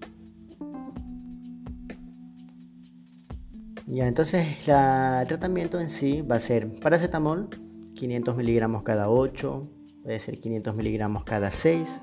Ya, 3.86 4.06
entonces 4.06 4.46
el 4.68 5.26
tratamiento 5.26 5.80
en 5.80 5.90
sí 5.90 6.22
va 6.22 6.36
a 6.36 6.40
ser 6.40 6.72
paracetamol, 6.80 7.48
500 7.94 8.36
miligramos 8.36 8.84
cada 8.84 9.10
8, 9.10 9.68
puede 10.04 10.20
ser 10.20 10.38
500 10.38 10.74
miligramos 10.76 11.24
cada 11.24 11.50
6, 11.50 12.00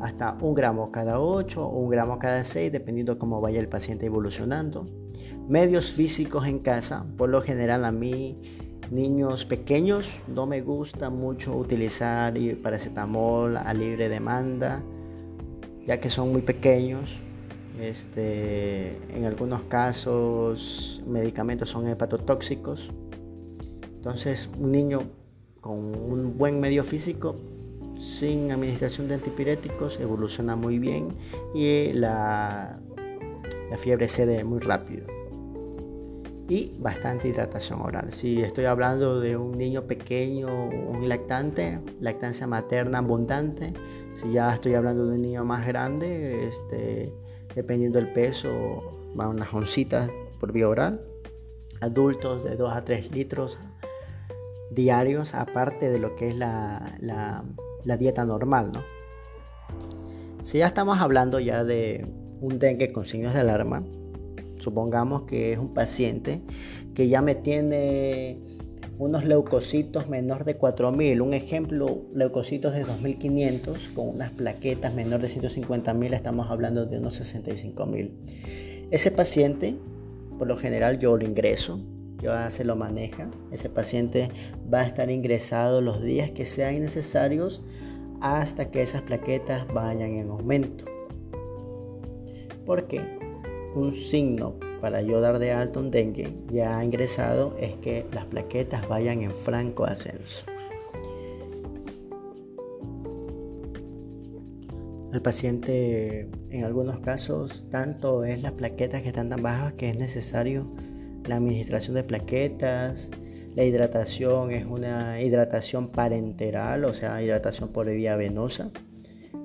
hasta 0.00 0.36
1 0.40 0.54
gramo 0.54 0.90
cada 0.90 1.20
8 1.20 1.64
o 1.64 1.78
1 1.78 1.88
gramo 1.88 2.18
cada 2.18 2.42
6, 2.42 2.72
dependiendo 2.72 3.18
cómo 3.18 3.40
vaya 3.40 3.60
el 3.60 3.68
paciente 3.68 4.06
evolucionando. 4.06 4.86
Medios 5.48 5.92
físicos 5.92 6.46
en 6.46 6.58
casa, 6.58 7.06
por 7.16 7.28
lo 7.28 7.40
general 7.42 7.84
a 7.84 7.92
mí, 7.92 8.40
niños 8.90 9.44
pequeños, 9.44 10.20
no 10.26 10.46
me 10.46 10.62
gusta 10.62 11.10
mucho 11.10 11.56
utilizar 11.56 12.34
paracetamol 12.60 13.56
a 13.56 13.72
libre 13.72 14.08
demanda, 14.08 14.82
ya 15.86 16.00
que 16.00 16.10
son 16.10 16.32
muy 16.32 16.42
pequeños 16.42 17.20
este, 17.78 18.96
en 19.14 19.24
algunos 19.24 19.62
casos 19.62 21.02
medicamentos 21.06 21.68
son 21.68 21.88
hepatotóxicos. 21.88 22.90
Entonces 23.96 24.50
un 24.58 24.72
niño 24.72 25.00
con 25.60 25.76
un 25.76 26.38
buen 26.38 26.58
medio 26.58 26.82
físico 26.82 27.36
sin 27.96 28.50
administración 28.50 29.08
de 29.08 29.16
antipiréticos 29.16 30.00
evoluciona 30.00 30.56
muy 30.56 30.78
bien 30.78 31.08
y 31.54 31.92
la, 31.92 32.80
la 33.70 33.76
fiebre 33.76 34.08
cede 34.08 34.42
muy 34.42 34.60
rápido. 34.60 35.06
Y 36.48 36.72
bastante 36.80 37.28
hidratación 37.28 37.80
oral. 37.80 38.12
Si 38.12 38.42
estoy 38.42 38.64
hablando 38.64 39.20
de 39.20 39.36
un 39.36 39.56
niño 39.56 39.84
pequeño, 39.84 40.48
un 40.68 41.08
lactante, 41.08 41.78
lactancia 42.00 42.46
materna 42.48 42.98
abundante, 42.98 43.72
si 44.14 44.32
ya 44.32 44.52
estoy 44.52 44.74
hablando 44.74 45.06
de 45.06 45.14
un 45.14 45.22
niño 45.22 45.44
más 45.44 45.64
grande, 45.64 46.48
este, 46.48 47.12
dependiendo 47.54 47.98
del 47.98 48.12
peso, 48.12 49.10
van 49.14 49.28
unas 49.28 49.52
oncitas 49.52 50.10
por 50.38 50.52
vía 50.52 50.68
oral. 50.68 51.00
Adultos 51.80 52.44
de 52.44 52.56
2 52.56 52.72
a 52.72 52.84
3 52.84 53.10
litros 53.12 53.58
diarios, 54.70 55.34
aparte 55.34 55.90
de 55.90 55.98
lo 55.98 56.14
que 56.16 56.28
es 56.28 56.36
la, 56.36 56.96
la, 57.00 57.96
dieta 57.96 58.24
normal, 58.24 58.72
¿no? 58.72 58.82
Si 60.42 60.58
ya 60.58 60.66
estamos 60.66 60.98
hablando 61.00 61.40
ya 61.40 61.64
de 61.64 62.06
un 62.40 62.58
dengue 62.58 62.92
con 62.92 63.04
signos 63.04 63.34
de 63.34 63.40
alarma, 63.40 63.82
supongamos 64.58 65.22
que 65.22 65.52
es 65.52 65.58
un 65.58 65.74
paciente 65.74 66.42
que 66.94 67.08
ya 67.08 67.20
me 67.20 67.34
tiene 67.34 68.40
unos 69.00 69.24
leucocitos 69.24 70.10
menor 70.10 70.44
de 70.44 70.56
4000. 70.56 71.22
Un 71.22 71.32
ejemplo, 71.32 72.02
leucocitos 72.14 72.74
de 72.74 72.84
2500 72.84 73.88
con 73.94 74.08
unas 74.08 74.30
plaquetas 74.30 74.94
menor 74.94 75.20
de 75.20 75.28
150.000, 75.28 76.14
estamos 76.14 76.50
hablando 76.50 76.84
de 76.84 76.98
unos 76.98 77.18
65.000. 77.18 78.10
Ese 78.90 79.10
paciente, 79.10 79.74
por 80.38 80.48
lo 80.48 80.56
general, 80.58 80.98
yo 80.98 81.16
lo 81.16 81.24
ingreso, 81.24 81.80
yo 82.22 82.32
se 82.50 82.64
lo 82.64 82.76
maneja. 82.76 83.30
Ese 83.50 83.70
paciente 83.70 84.28
va 84.72 84.80
a 84.80 84.86
estar 84.86 85.10
ingresado 85.10 85.80
los 85.80 86.02
días 86.02 86.30
que 86.30 86.44
sean 86.44 86.78
necesarios 86.80 87.62
hasta 88.20 88.70
que 88.70 88.82
esas 88.82 89.00
plaquetas 89.00 89.66
vayan 89.72 90.10
en 90.10 90.28
aumento. 90.28 90.84
¿Por 92.66 92.86
qué? 92.86 93.00
Un 93.74 93.94
signo 93.94 94.56
para 94.80 95.02
yo 95.02 95.20
dar 95.20 95.38
de 95.38 95.52
alto 95.52 95.80
un 95.80 95.90
dengue 95.90 96.32
ya 96.50 96.82
ingresado 96.82 97.56
es 97.60 97.76
que 97.76 98.06
las 98.12 98.24
plaquetas 98.26 98.88
vayan 98.88 99.22
en 99.22 99.32
franco 99.32 99.84
ascenso. 99.84 100.44
al 105.12 105.22
paciente 105.22 106.28
en 106.50 106.64
algunos 106.64 107.00
casos 107.00 107.66
tanto 107.68 108.24
es 108.24 108.42
las 108.42 108.52
plaquetas 108.52 109.02
que 109.02 109.08
están 109.08 109.28
tan 109.28 109.42
bajas 109.42 109.72
que 109.74 109.90
es 109.90 109.98
necesario 109.98 110.66
la 111.26 111.36
administración 111.36 111.96
de 111.96 112.04
plaquetas. 112.04 113.10
La 113.54 113.64
hidratación 113.64 114.52
es 114.52 114.64
una 114.64 115.20
hidratación 115.20 115.88
parenteral, 115.88 116.84
o 116.84 116.94
sea, 116.94 117.20
hidratación 117.20 117.70
por 117.70 117.90
vía 117.90 118.14
venosa, 118.16 118.70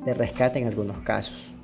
de 0.05 0.13
rescate 0.13 0.59
en 0.59 0.67
algunos 0.67 0.99
casos. 0.99 1.54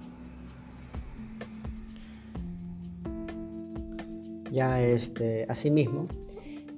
Ya 4.51 4.83
este, 4.83 5.45
asimismo, 5.47 6.07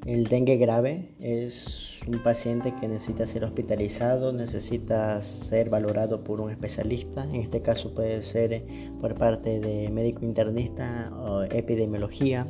el 0.06 0.26
dengue 0.26 0.58
grave 0.58 1.10
es 1.20 2.00
un 2.08 2.22
paciente 2.22 2.74
que 2.80 2.88
necesita 2.88 3.26
ser 3.26 3.46
hospitalizado, 3.46 4.32
necesita 4.34 5.22
ser 5.22 5.70
valorado 5.70 6.24
por 6.24 6.40
un 6.40 6.52
especialista. 6.52 7.24
En 7.24 7.36
este 7.36 7.62
caso 7.62 7.96
puede 7.96 8.22
ser 8.22 8.64
por 9.02 9.16
parte 9.16 9.60
de 9.60 9.90
médico 9.90 10.24
internista 10.24 11.12
o 11.16 11.44
epidemiología. 11.44 12.46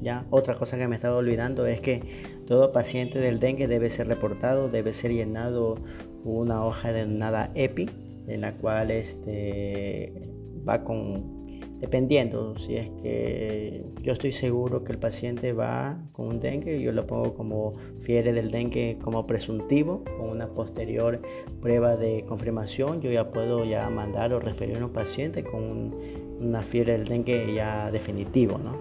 Ya, 0.00 0.26
otra 0.30 0.54
cosa 0.54 0.78
que 0.78 0.88
me 0.88 0.94
estaba 0.94 1.16
olvidando 1.16 1.66
es 1.66 1.80
que 1.80 2.02
todo 2.46 2.72
paciente 2.72 3.18
del 3.18 3.40
dengue 3.40 3.68
debe 3.68 3.90
ser 3.90 4.08
reportado, 4.08 4.68
debe 4.68 4.94
ser 4.94 5.12
llenado 5.12 5.76
una 6.24 6.64
hoja 6.64 6.92
de 6.92 7.06
nada 7.06 7.50
EPI, 7.54 7.90
en 8.26 8.40
la 8.40 8.54
cual 8.54 8.90
este, 8.90 10.30
va 10.66 10.82
con 10.82 11.41
Dependiendo, 11.82 12.56
si 12.58 12.76
es 12.76 12.90
que 13.02 13.84
yo 14.02 14.12
estoy 14.12 14.30
seguro 14.30 14.84
que 14.84 14.92
el 14.92 14.98
paciente 14.98 15.52
va 15.52 15.98
con 16.12 16.28
un 16.28 16.38
dengue, 16.38 16.80
yo 16.80 16.92
lo 16.92 17.08
pongo 17.08 17.34
como 17.34 17.72
fiebre 17.98 18.32
del 18.32 18.52
dengue 18.52 18.98
como 19.02 19.26
presuntivo, 19.26 20.04
con 20.16 20.28
una 20.28 20.46
posterior 20.46 21.20
prueba 21.60 21.96
de 21.96 22.24
confirmación, 22.24 23.00
yo 23.00 23.10
ya 23.10 23.32
puedo 23.32 23.64
ya 23.64 23.90
mandar 23.90 24.32
o 24.32 24.38
referir 24.38 24.76
a 24.76 24.84
un 24.84 24.92
paciente 24.92 25.42
con 25.42 25.92
una 26.40 26.62
fiebre 26.62 26.92
del 26.92 27.04
dengue 27.04 27.52
ya 27.52 27.90
definitivo, 27.90 28.58
¿no? 28.58 28.76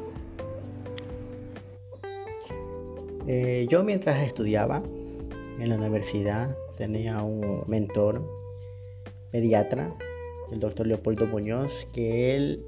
Eh, 3.25 3.65
yo 3.67 3.83
mientras 3.83 4.21
estudiaba 4.23 4.83
en 5.59 5.69
la 5.69 5.75
universidad 5.75 6.55
tenía 6.77 7.23
un 7.23 7.63
mentor 7.65 8.21
pediatra, 9.31 9.91
el 10.51 10.59
doctor 10.59 10.85
Leopoldo 10.85 11.25
Muñoz, 11.25 11.87
que 11.93 12.35
él 12.35 12.63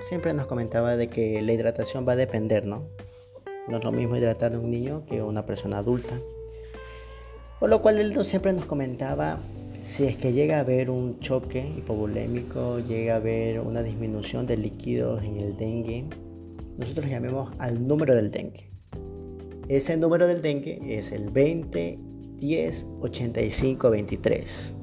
siempre 0.00 0.34
nos 0.34 0.46
comentaba 0.46 0.96
de 0.96 1.08
que 1.08 1.40
la 1.42 1.52
hidratación 1.52 2.06
va 2.06 2.12
a 2.12 2.16
depender, 2.16 2.66
¿no? 2.66 2.84
No 3.68 3.78
es 3.78 3.84
lo 3.84 3.92
mismo 3.92 4.16
hidratar 4.16 4.54
a 4.54 4.58
un 4.58 4.70
niño 4.70 5.04
que 5.06 5.20
a 5.20 5.24
una 5.24 5.46
persona 5.46 5.78
adulta. 5.78 6.18
Por 7.60 7.70
lo 7.70 7.80
cual 7.80 7.98
él 7.98 8.24
siempre 8.24 8.52
nos 8.52 8.66
comentaba 8.66 9.38
si 9.74 10.06
es 10.06 10.16
que 10.16 10.32
llega 10.32 10.56
a 10.56 10.60
haber 10.60 10.90
un 10.90 11.20
choque 11.20 11.60
hipovolémico, 11.60 12.78
llega 12.80 13.14
a 13.14 13.16
haber 13.16 13.60
una 13.60 13.82
disminución 13.82 14.46
de 14.46 14.56
líquidos 14.56 15.22
en 15.22 15.36
el 15.36 15.56
dengue, 15.56 16.04
nosotros 16.78 17.06
llamemos 17.06 17.52
al 17.58 17.86
número 17.86 18.14
del 18.14 18.30
dengue. 18.30 18.70
Ese 19.68 19.96
número 19.96 20.26
del 20.26 20.42
dengue 20.42 20.80
es 20.98 21.12
el 21.12 21.30
20 21.30 21.98
10 22.38 22.86
85 23.00 23.90
23. 23.90 24.74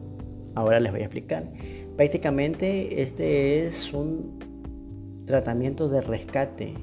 Ahora 0.56 0.80
les 0.80 0.92
voy 0.92 1.02
a 1.02 1.06
explicar. 1.06 1.52
Prácticamente 1.96 3.02
este 3.02 3.66
es 3.66 3.94
un 3.94 4.51
tratamiento 5.32 5.88
de 5.88 6.02
rescate 6.02 6.74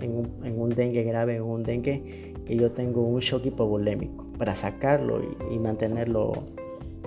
en 0.00 0.60
un, 0.60 0.70
dengue 0.70 1.04
grave, 1.04 1.36
en 1.36 1.42
un 1.42 1.62
dengue 1.62 2.34
que 2.44 2.56
yo 2.56 2.72
tengo 2.72 3.02
un 3.02 3.20
shock 3.20 3.46
hipovolémico 3.46 4.26
para 4.36 4.56
sacarlo 4.56 5.20
y, 5.50 5.58
mantenerlo 5.58 6.32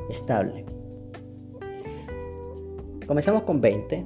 estable. 0.09 0.63
Comenzamos 3.05 3.43
con 3.43 3.59
20, 3.59 4.05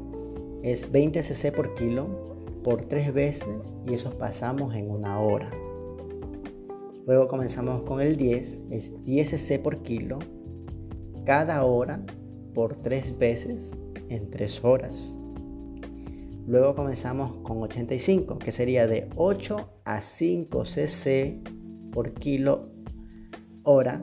es 0.64 0.92
20 0.92 1.22
cc 1.22 1.52
por 1.52 1.76
kilo 1.76 2.08
por 2.64 2.86
tres 2.86 3.14
veces 3.14 3.76
y 3.86 3.94
eso 3.94 4.10
pasamos 4.18 4.74
en 4.74 4.90
una 4.90 5.20
hora. 5.20 5.52
Luego 7.06 7.28
comenzamos 7.28 7.84
con 7.84 8.02
el 8.02 8.18
10, 8.18 8.62
es 8.72 9.06
10 9.06 9.30
cc 9.30 9.60
por 9.60 9.84
kilo 9.84 10.18
cada 11.24 11.64
hora 11.66 12.04
por 12.56 12.76
tres 12.78 13.18
veces 13.18 13.78
en 14.10 14.32
tres 14.32 14.64
horas. 14.64 15.16
Luego 16.46 16.76
comenzamos 16.76 17.38
con 17.44 17.62
85, 17.62 18.38
que 18.38 18.52
sería 18.52 18.86
de 18.86 19.10
8 19.16 19.70
a 19.86 20.02
5 20.02 20.66
cc 20.66 21.42
por 21.92 22.14
kilo 22.14 22.70
hora, 23.64 24.02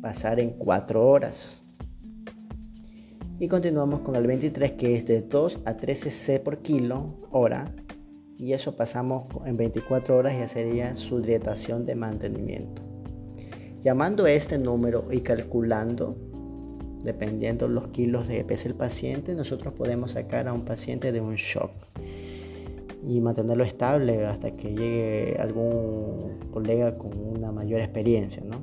pasar 0.00 0.40
en 0.40 0.50
4 0.50 1.08
horas. 1.08 1.62
Y 3.38 3.46
continuamos 3.46 4.00
con 4.00 4.16
el 4.16 4.26
23, 4.26 4.72
que 4.72 4.96
es 4.96 5.06
de 5.06 5.22
2 5.22 5.60
a 5.64 5.76
13 5.76 6.10
cc 6.10 6.40
por 6.42 6.58
kilo 6.58 7.28
hora, 7.30 7.72
y 8.38 8.54
eso 8.54 8.76
pasamos 8.76 9.26
en 9.46 9.56
24 9.56 10.16
horas, 10.16 10.36
ya 10.36 10.48
sería 10.48 10.96
su 10.96 11.20
hidratación 11.20 11.86
de 11.86 11.94
mantenimiento. 11.94 12.82
Llamando 13.80 14.24
a 14.24 14.32
este 14.32 14.58
número 14.58 15.06
y 15.12 15.20
calculando 15.20 16.16
dependiendo 17.02 17.68
los 17.68 17.88
kilos 17.88 18.28
de 18.28 18.38
que 18.38 18.44
pese 18.44 18.68
el 18.68 18.74
paciente, 18.74 19.34
nosotros 19.34 19.74
podemos 19.74 20.12
sacar 20.12 20.48
a 20.48 20.52
un 20.52 20.64
paciente 20.64 21.12
de 21.12 21.20
un 21.20 21.34
shock 21.34 21.72
y 23.06 23.20
mantenerlo 23.20 23.64
estable 23.64 24.26
hasta 24.26 24.52
que 24.52 24.68
llegue 24.68 25.36
algún 25.38 26.38
colega 26.52 26.96
con 26.96 27.18
una 27.18 27.50
mayor 27.50 27.80
experiencia. 27.80 28.42
¿no? 28.44 28.62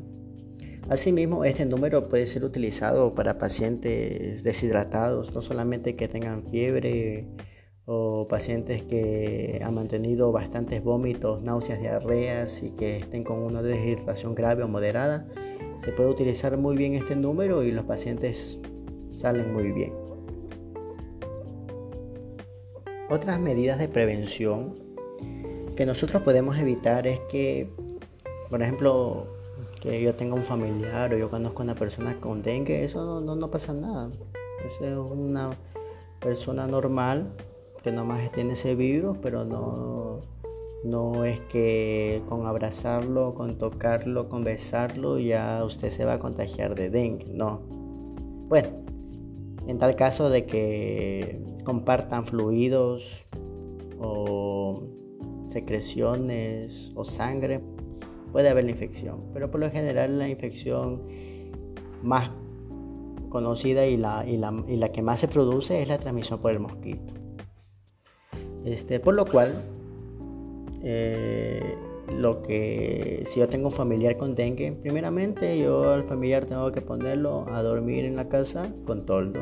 Asimismo, 0.89 1.45
este 1.45 1.65
número 1.65 2.07
puede 2.07 2.25
ser 2.25 2.43
utilizado 2.43 3.13
para 3.13 3.37
pacientes 3.37 4.43
deshidratados, 4.43 5.33
no 5.33 5.41
solamente 5.41 5.95
que 5.95 6.07
tengan 6.07 6.43
fiebre 6.45 7.27
o 7.85 8.27
pacientes 8.27 8.83
que 8.83 9.61
han 9.63 9.73
mantenido 9.73 10.31
bastantes 10.31 10.83
vómitos, 10.83 11.41
náuseas, 11.41 11.79
diarreas 11.79 12.63
y 12.63 12.71
que 12.71 12.97
estén 12.97 13.23
con 13.23 13.39
una 13.39 13.61
deshidratación 13.61 14.35
grave 14.35 14.63
o 14.63 14.67
moderada, 14.67 15.27
se 15.79 15.91
puede 15.91 16.09
utilizar 16.09 16.57
muy 16.57 16.75
bien 16.77 16.93
este 16.93 17.15
número 17.15 17.63
y 17.63 17.71
los 17.71 17.85
pacientes 17.85 18.59
salen 19.11 19.53
muy 19.53 19.71
bien. 19.71 19.93
Otras 23.09 23.39
medidas 23.39 23.79
de 23.79 23.87
prevención 23.87 24.75
que 25.75 25.85
nosotros 25.85 26.21
podemos 26.21 26.57
evitar 26.57 27.07
es 27.07 27.19
que, 27.21 27.69
por 28.49 28.61
ejemplo, 28.61 29.27
que 29.81 30.01
yo 30.01 30.13
tenga 30.13 30.35
un 30.35 30.43
familiar 30.43 31.13
o 31.13 31.17
yo 31.17 31.29
conozco 31.29 31.61
a 31.61 31.63
una 31.63 31.75
persona 31.75 32.19
con 32.19 32.41
dengue, 32.43 32.83
eso 32.83 33.21
no, 33.21 33.49
pasa 33.49 33.73
nada. 33.73 34.09
Eso 34.65 34.85
es 34.85 35.11
una 35.11 35.51
persona 36.19 36.67
normal 36.67 37.31
que 37.81 37.91
nomás 37.91 38.29
tiene 38.31 38.53
ese 38.53 38.75
virus, 38.75 39.17
pero 39.21 39.45
no, 39.45 40.19
no 40.83 41.25
es 41.25 41.39
que 41.41 42.21
con 42.27 42.45
abrazarlo, 42.45 43.33
con 43.33 43.57
tocarlo, 43.57 44.29
con 44.29 44.43
besarlo 44.43 45.19
ya 45.19 45.63
usted 45.65 45.89
se 45.89 46.05
va 46.05 46.13
a 46.13 46.19
contagiar 46.19 46.75
de 46.75 46.89
dengue, 46.89 47.25
no. 47.33 47.61
Bueno, 48.47 48.69
en 49.67 49.77
tal 49.77 49.95
caso 49.95 50.29
de 50.29 50.45
que 50.45 51.41
compartan 51.63 52.25
fluidos 52.25 53.25
o 53.99 54.83
secreciones 55.47 56.91
o 56.95 57.03
sangre, 57.03 57.61
puede 58.31 58.49
haber 58.49 58.63
la 58.63 58.71
infección. 58.71 59.25
Pero 59.33 59.51
por 59.51 59.59
lo 59.59 59.69
general 59.69 60.17
la 60.17 60.29
infección 60.29 61.03
más 62.01 62.31
conocida 63.29 63.85
y 63.85 63.97
la, 63.97 64.25
y 64.27 64.37
la, 64.37 64.91
que 64.91 65.01
más 65.01 65.19
se 65.19 65.27
produce 65.27 65.81
es 65.81 65.87
la 65.87 65.99
transmisión 65.99 66.39
por 66.39 66.51
el 66.51 66.59
mosquito. 66.59 67.13
Este, 68.65 68.99
por 68.99 69.13
lo 69.13 69.25
cual 69.25 69.63
eh, 70.83 71.75
lo 72.17 72.41
que 72.41 73.23
si 73.25 73.39
yo 73.39 73.47
tengo 73.47 73.67
un 73.67 73.71
familiar 73.71 74.17
con 74.17 74.35
dengue, 74.35 74.71
primeramente 74.71 75.57
yo 75.59 75.91
al 75.91 76.03
familiar 76.03 76.45
tengo 76.45 76.71
que 76.71 76.81
ponerlo 76.81 77.45
a 77.49 77.61
dormir 77.61 78.05
en 78.05 78.15
la 78.15 78.29
casa 78.29 78.71
con 78.85 79.05
toldo. 79.05 79.41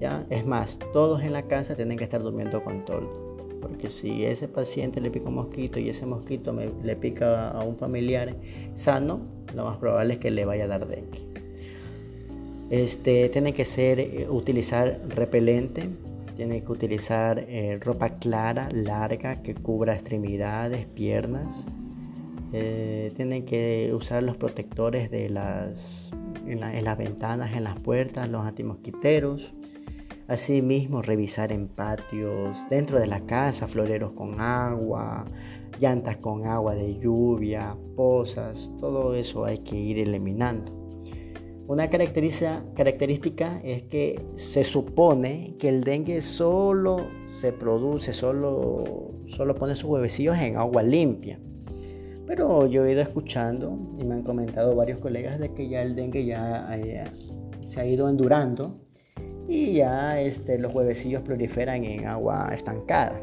¿ya? 0.00 0.26
Es 0.30 0.46
más, 0.46 0.78
todos 0.92 1.22
en 1.22 1.32
la 1.32 1.42
casa 1.42 1.74
tienen 1.74 1.98
que 1.98 2.04
estar 2.04 2.22
durmiendo 2.22 2.62
con 2.62 2.84
toldo. 2.84 3.28
Porque 3.60 3.90
si 3.90 4.24
ese 4.24 4.46
paciente 4.46 5.00
le 5.00 5.10
pica 5.10 5.28
un 5.28 5.34
mosquito 5.34 5.80
y 5.80 5.88
ese 5.88 6.06
mosquito 6.06 6.56
le 6.82 6.96
pica 6.96 7.50
a 7.50 7.64
un 7.64 7.76
familiar 7.76 8.34
sano, 8.74 9.20
lo 9.54 9.64
más 9.64 9.78
probable 9.78 10.14
es 10.14 10.20
que 10.20 10.30
le 10.30 10.44
vaya 10.44 10.64
a 10.64 10.68
dar 10.68 10.86
dengue. 10.86 11.18
Este, 12.70 13.28
tiene 13.30 13.54
que 13.54 13.64
ser 13.64 13.98
eh, 13.98 14.26
utilizar 14.28 15.00
repelente 15.08 15.88
tiene 16.38 16.62
que 16.62 16.70
utilizar 16.70 17.40
eh, 17.40 17.80
ropa 17.82 18.10
clara, 18.10 18.68
larga, 18.70 19.42
que 19.42 19.56
cubra 19.56 19.94
extremidades, 19.94 20.86
piernas. 20.86 21.66
Eh, 22.52 23.12
tienen 23.16 23.44
que 23.44 23.90
usar 23.92 24.22
los 24.22 24.36
protectores 24.36 25.10
de 25.10 25.30
las, 25.30 26.12
en, 26.46 26.60
las 26.60 26.96
ventanas, 26.96 27.56
en 27.56 27.64
las 27.64 27.76
puertas, 27.80 28.28
los 28.28 28.46
antimosquiteros. 28.46 29.52
Asimismo, 30.28 31.02
revisar 31.02 31.50
en 31.50 31.66
patios, 31.66 32.64
dentro 32.70 33.00
de 33.00 33.08
la 33.08 33.26
casa, 33.26 33.66
floreros 33.66 34.12
con 34.12 34.40
agua, 34.40 35.24
llantas 35.80 36.18
con 36.18 36.46
agua 36.46 36.76
de 36.76 37.00
lluvia, 37.00 37.74
pozas, 37.96 38.70
todo 38.78 39.16
eso 39.16 39.44
hay 39.44 39.58
que 39.58 39.74
ir 39.74 39.98
eliminando. 39.98 40.77
Una 41.68 41.90
característica, 41.90 43.60
es 43.62 43.82
que 43.82 44.18
se 44.36 44.64
supone 44.64 45.54
que 45.58 45.68
el 45.68 45.84
dengue 45.84 46.22
solo 46.22 47.08
se 47.26 47.52
produce, 47.52 48.14
solo, 48.14 49.10
solo 49.26 49.54
pone 49.54 49.76
sus 49.76 49.90
huevecillos 49.90 50.38
en 50.38 50.56
agua 50.56 50.82
limpia. 50.82 51.38
Pero 52.26 52.66
yo 52.66 52.86
he 52.86 52.92
ido 52.92 53.02
escuchando 53.02 53.78
y 53.98 54.04
me 54.04 54.14
han 54.14 54.22
comentado 54.22 54.74
varios 54.74 54.98
colegas 54.98 55.38
de 55.38 55.52
que 55.52 55.68
ya 55.68 55.82
el 55.82 55.94
dengue 55.94 56.24
ya, 56.24 56.66
eh, 56.74 57.04
se 57.66 57.80
ha 57.82 57.86
ido 57.86 58.08
endurando 58.08 58.74
y 59.46 59.74
ya 59.74 60.18
este, 60.22 60.58
los 60.58 60.74
huevecillos 60.74 61.22
proliferan 61.22 61.84
en 61.84 62.06
agua 62.06 62.50
estancada 62.56 63.20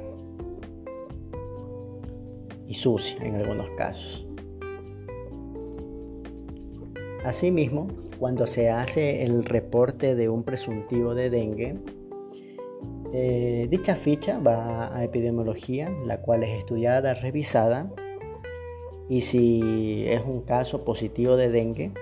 y 2.67 2.75
sucia 2.75 3.25
en 3.25 3.37
algunos 3.37 3.71
casos. 3.71 4.24
Asimismo, 7.25 7.87
cuando 8.19 8.45
se 8.45 8.69
hace 8.69 9.23
el 9.23 9.45
reporte 9.45 10.13
de 10.13 10.29
un 10.29 10.43
presuntivo 10.43 11.15
de 11.15 11.31
dengue, 11.31 11.75
eh, 13.13 13.65
dicha 13.67 13.95
ficha 13.95 14.37
va 14.37 14.95
a 14.95 15.03
epidemiología, 15.03 15.89
la 16.05 16.21
cual 16.21 16.43
es 16.43 16.51
estudiada, 16.51 17.15
revisada, 17.15 17.91
y 19.09 19.21
si 19.21 20.05
es 20.07 20.21
un 20.23 20.41
caso 20.41 20.85
positivo 20.85 21.35
de 21.35 21.49
dengue, 21.49 21.93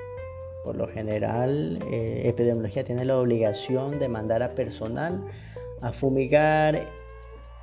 por 0.66 0.76
lo 0.76 0.90
general, 0.90 1.80
eh, 1.90 2.24
epidemiología 2.26 2.84
tiene 2.84 3.06
la 3.06 3.18
obligación 3.18 4.00
de 4.00 4.10
mandar 4.10 4.44
a 4.44 4.56
personal 4.56 5.24
a 5.82 5.94
fumigar 5.94 6.86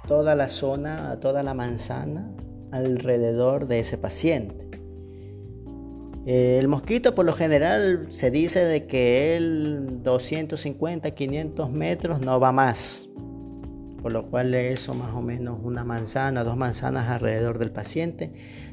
toda 0.09 0.35
la 0.35 0.49
zona, 0.49 1.18
toda 1.20 1.42
la 1.42 1.53
manzana 1.53 2.27
alrededor 2.70 3.66
de 3.66 3.81
ese 3.81 3.99
paciente. 3.99 4.70
Eh, 6.27 6.59
el 6.61 6.69
mosquito 6.69 7.15
por 7.15 7.25
lo 7.25 7.33
general 7.33 8.07
se 8.11 8.31
dice 8.31 8.65
de 8.65 8.87
que 8.87 9.37
él 9.37 10.03
250, 10.03 11.11
500 11.13 11.71
metros 11.71 12.21
no 12.21 12.39
va 12.39 12.53
más. 12.53 13.09
Por 14.03 14.13
lo 14.13 14.27
cual 14.31 14.55
eso 14.55 14.95
más 14.95 15.15
o 15.15 15.21
menos 15.21 15.59
una 15.63 15.85
manzana, 15.85 16.45
dos 16.45 16.57
manzanas 16.57 17.09
alrededor 17.09 17.59
del 17.59 17.71
paciente 17.71 18.33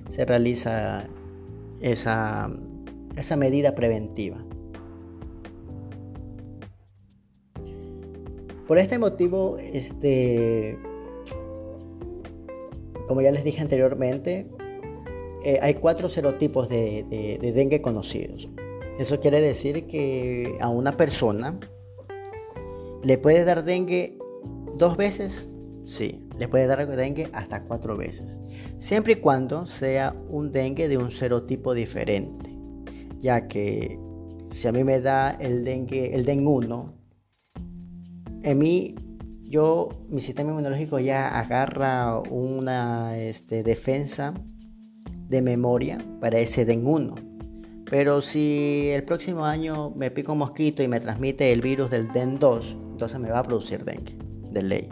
se 0.10 0.24
realiza 0.26 1.06
esa, 1.82 2.50
esa 3.16 3.36
medida 3.36 3.76
preventiva. 3.76 4.38
Por 8.68 8.80
este 8.80 9.00
motivo, 9.00 9.58
este, 9.60 10.78
como 13.08 13.22
ya 13.22 13.32
les 13.32 13.46
dije 13.46 13.62
anteriormente, 13.62 14.48
eh, 15.44 15.60
hay 15.62 15.76
cuatro 15.76 16.10
serotipos 16.10 16.70
de, 16.70 17.06
de, 17.40 17.52
dengue 17.52 17.82
conocidos. 17.82 18.50
Eso 19.00 19.20
quiere 19.20 19.42
decir 19.42 19.86
que 19.88 20.58
a 20.60 20.70
una 20.70 20.98
persona 20.98 21.60
le 23.04 23.18
puede 23.18 23.46
dar 23.46 23.64
dengue 23.64 24.18
dos 24.76 24.98
veces, 24.98 25.50
sí, 25.86 26.28
le 26.38 26.48
puede 26.48 26.68
dar 26.68 26.86
dengue 26.88 27.30
hasta 27.34 27.64
cuatro 27.64 27.96
veces, 27.96 28.42
siempre 28.80 29.14
y 29.14 29.16
cuando 29.18 29.68
sea 29.68 30.14
un 30.30 30.52
dengue 30.52 30.88
de 30.88 30.98
un 30.98 31.12
serotipo 31.12 31.74
diferente, 31.74 32.50
ya 33.20 33.48
que 33.48 34.00
si 34.48 34.68
a 34.68 34.72
mí 34.72 34.84
me 34.84 35.00
da 35.00 35.32
el 35.32 35.64
dengue, 35.64 36.16
el 36.16 36.26
dengue 36.26 36.48
1, 36.48 36.94
en 38.44 38.58
mí 38.58 38.96
yo, 39.44 39.90
mi 40.10 40.22
sistema 40.22 40.50
inmunológico 40.50 41.00
ya 41.00 41.40
agarra 41.40 42.20
una 42.20 43.18
este, 43.18 43.64
defensa 43.64 44.34
de 45.30 45.42
memoria 45.42 45.98
para 46.20 46.40
ese 46.40 46.66
dengue 46.66 46.90
1. 46.90 47.16
Pero 47.90 48.22
si 48.22 48.90
el 48.90 49.04
próximo 49.04 49.46
año 49.46 49.92
me 49.92 50.12
pico 50.12 50.34
un 50.34 50.40
mosquito 50.40 50.84
y 50.84 50.88
me 50.88 51.00
transmite 51.00 51.54
el 51.54 51.62
virus 51.62 51.90
del 51.90 52.12
DEN 52.12 52.38
2, 52.38 52.78
entonces 52.92 53.20
me 53.20 53.30
va 53.30 53.40
a 53.40 53.44
producir 53.44 53.86
dengue, 53.86 54.16
de 54.52 54.62
ley. 54.62 54.90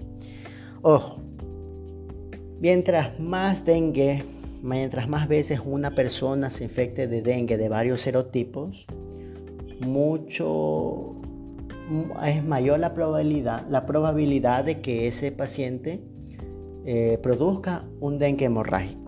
Ojo, 0.82 1.20
mientras 2.60 3.20
más 3.20 3.66
dengue, 3.66 4.24
mientras 4.62 5.10
más 5.10 5.28
veces 5.28 5.60
una 5.66 5.94
persona 5.94 6.50
se 6.50 6.64
infecte 6.64 7.08
de 7.08 7.22
dengue 7.22 7.58
de 7.58 7.68
varios 7.68 8.02
serotipos, 8.02 8.88
mucho 9.82 11.16
es 12.26 12.44
mayor 12.44 12.80
la 12.80 12.94
probabilidad, 12.94 13.68
la 13.70 13.86
probabilidad 13.86 14.64
de 14.64 14.82
que 14.82 15.08
ese 15.08 15.32
paciente 15.32 16.02
eh, 16.86 17.20
produzca 17.22 17.84
un 18.00 18.18
dengue 18.18 18.46
hemorrágico. 18.46 19.05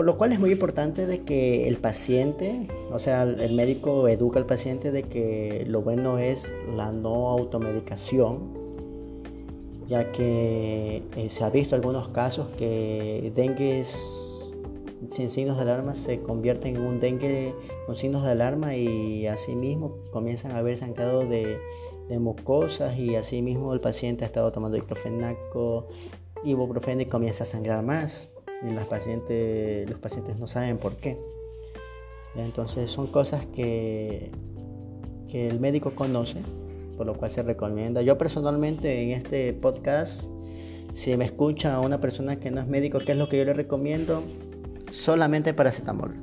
Por 0.00 0.06
lo 0.06 0.16
cual 0.16 0.32
es 0.32 0.40
muy 0.40 0.50
importante 0.52 1.06
de 1.06 1.24
que 1.24 1.68
el 1.68 1.76
paciente, 1.76 2.66
o 2.90 2.98
sea, 2.98 3.24
el 3.24 3.52
médico 3.52 4.08
educa 4.08 4.38
al 4.38 4.46
paciente 4.46 4.92
de 4.92 5.02
que 5.02 5.66
lo 5.68 5.82
bueno 5.82 6.16
es 6.16 6.54
la 6.74 6.90
no 6.90 7.28
automedicación, 7.28 8.38
ya 9.86 10.10
que 10.10 11.02
eh, 11.16 11.28
se 11.28 11.44
ha 11.44 11.50
visto 11.50 11.74
algunos 11.74 12.08
casos 12.08 12.48
que 12.56 13.30
dengue 13.36 13.84
sin 15.10 15.28
signos 15.28 15.58
de 15.58 15.64
alarma 15.64 15.94
se 15.94 16.20
convierten 16.20 16.76
en 16.76 16.82
un 16.82 16.98
dengue 16.98 17.52
con 17.84 17.94
signos 17.94 18.24
de 18.24 18.30
alarma 18.30 18.74
y 18.76 19.26
asimismo 19.26 19.98
comienzan 20.12 20.52
a 20.52 20.60
haber 20.60 20.78
sangrado 20.78 21.26
de, 21.26 21.58
de 22.08 22.18
mucosas 22.18 22.98
y 22.98 23.16
asimismo 23.16 23.74
el 23.74 23.80
paciente 23.80 24.24
ha 24.24 24.28
estado 24.28 24.50
tomando 24.50 24.76
diclofenaco, 24.76 25.88
ibuprofeno 26.42 27.02
y 27.02 27.06
comienza 27.06 27.44
a 27.44 27.46
sangrar 27.46 27.84
más 27.84 28.30
y 28.62 28.70
las 28.72 28.86
pacientes, 28.86 29.88
los 29.88 29.98
pacientes 29.98 30.38
no 30.38 30.46
saben 30.46 30.78
por 30.78 30.96
qué. 30.96 31.18
Entonces 32.36 32.90
son 32.90 33.06
cosas 33.08 33.46
que, 33.46 34.30
que 35.28 35.48
el 35.48 35.60
médico 35.60 35.92
conoce, 35.94 36.40
por 36.96 37.06
lo 37.06 37.14
cual 37.14 37.30
se 37.30 37.42
recomienda. 37.42 38.02
Yo 38.02 38.18
personalmente 38.18 39.02
en 39.02 39.10
este 39.10 39.52
podcast, 39.52 40.30
si 40.94 41.16
me 41.16 41.24
escucha 41.24 41.80
una 41.80 42.00
persona 42.00 42.36
que 42.36 42.50
no 42.50 42.60
es 42.60 42.66
médico, 42.66 42.98
¿qué 42.98 43.12
es 43.12 43.18
lo 43.18 43.28
que 43.28 43.38
yo 43.38 43.44
le 43.44 43.54
recomiendo? 43.54 44.22
Solamente 44.90 45.54
paracetamol. 45.54 46.14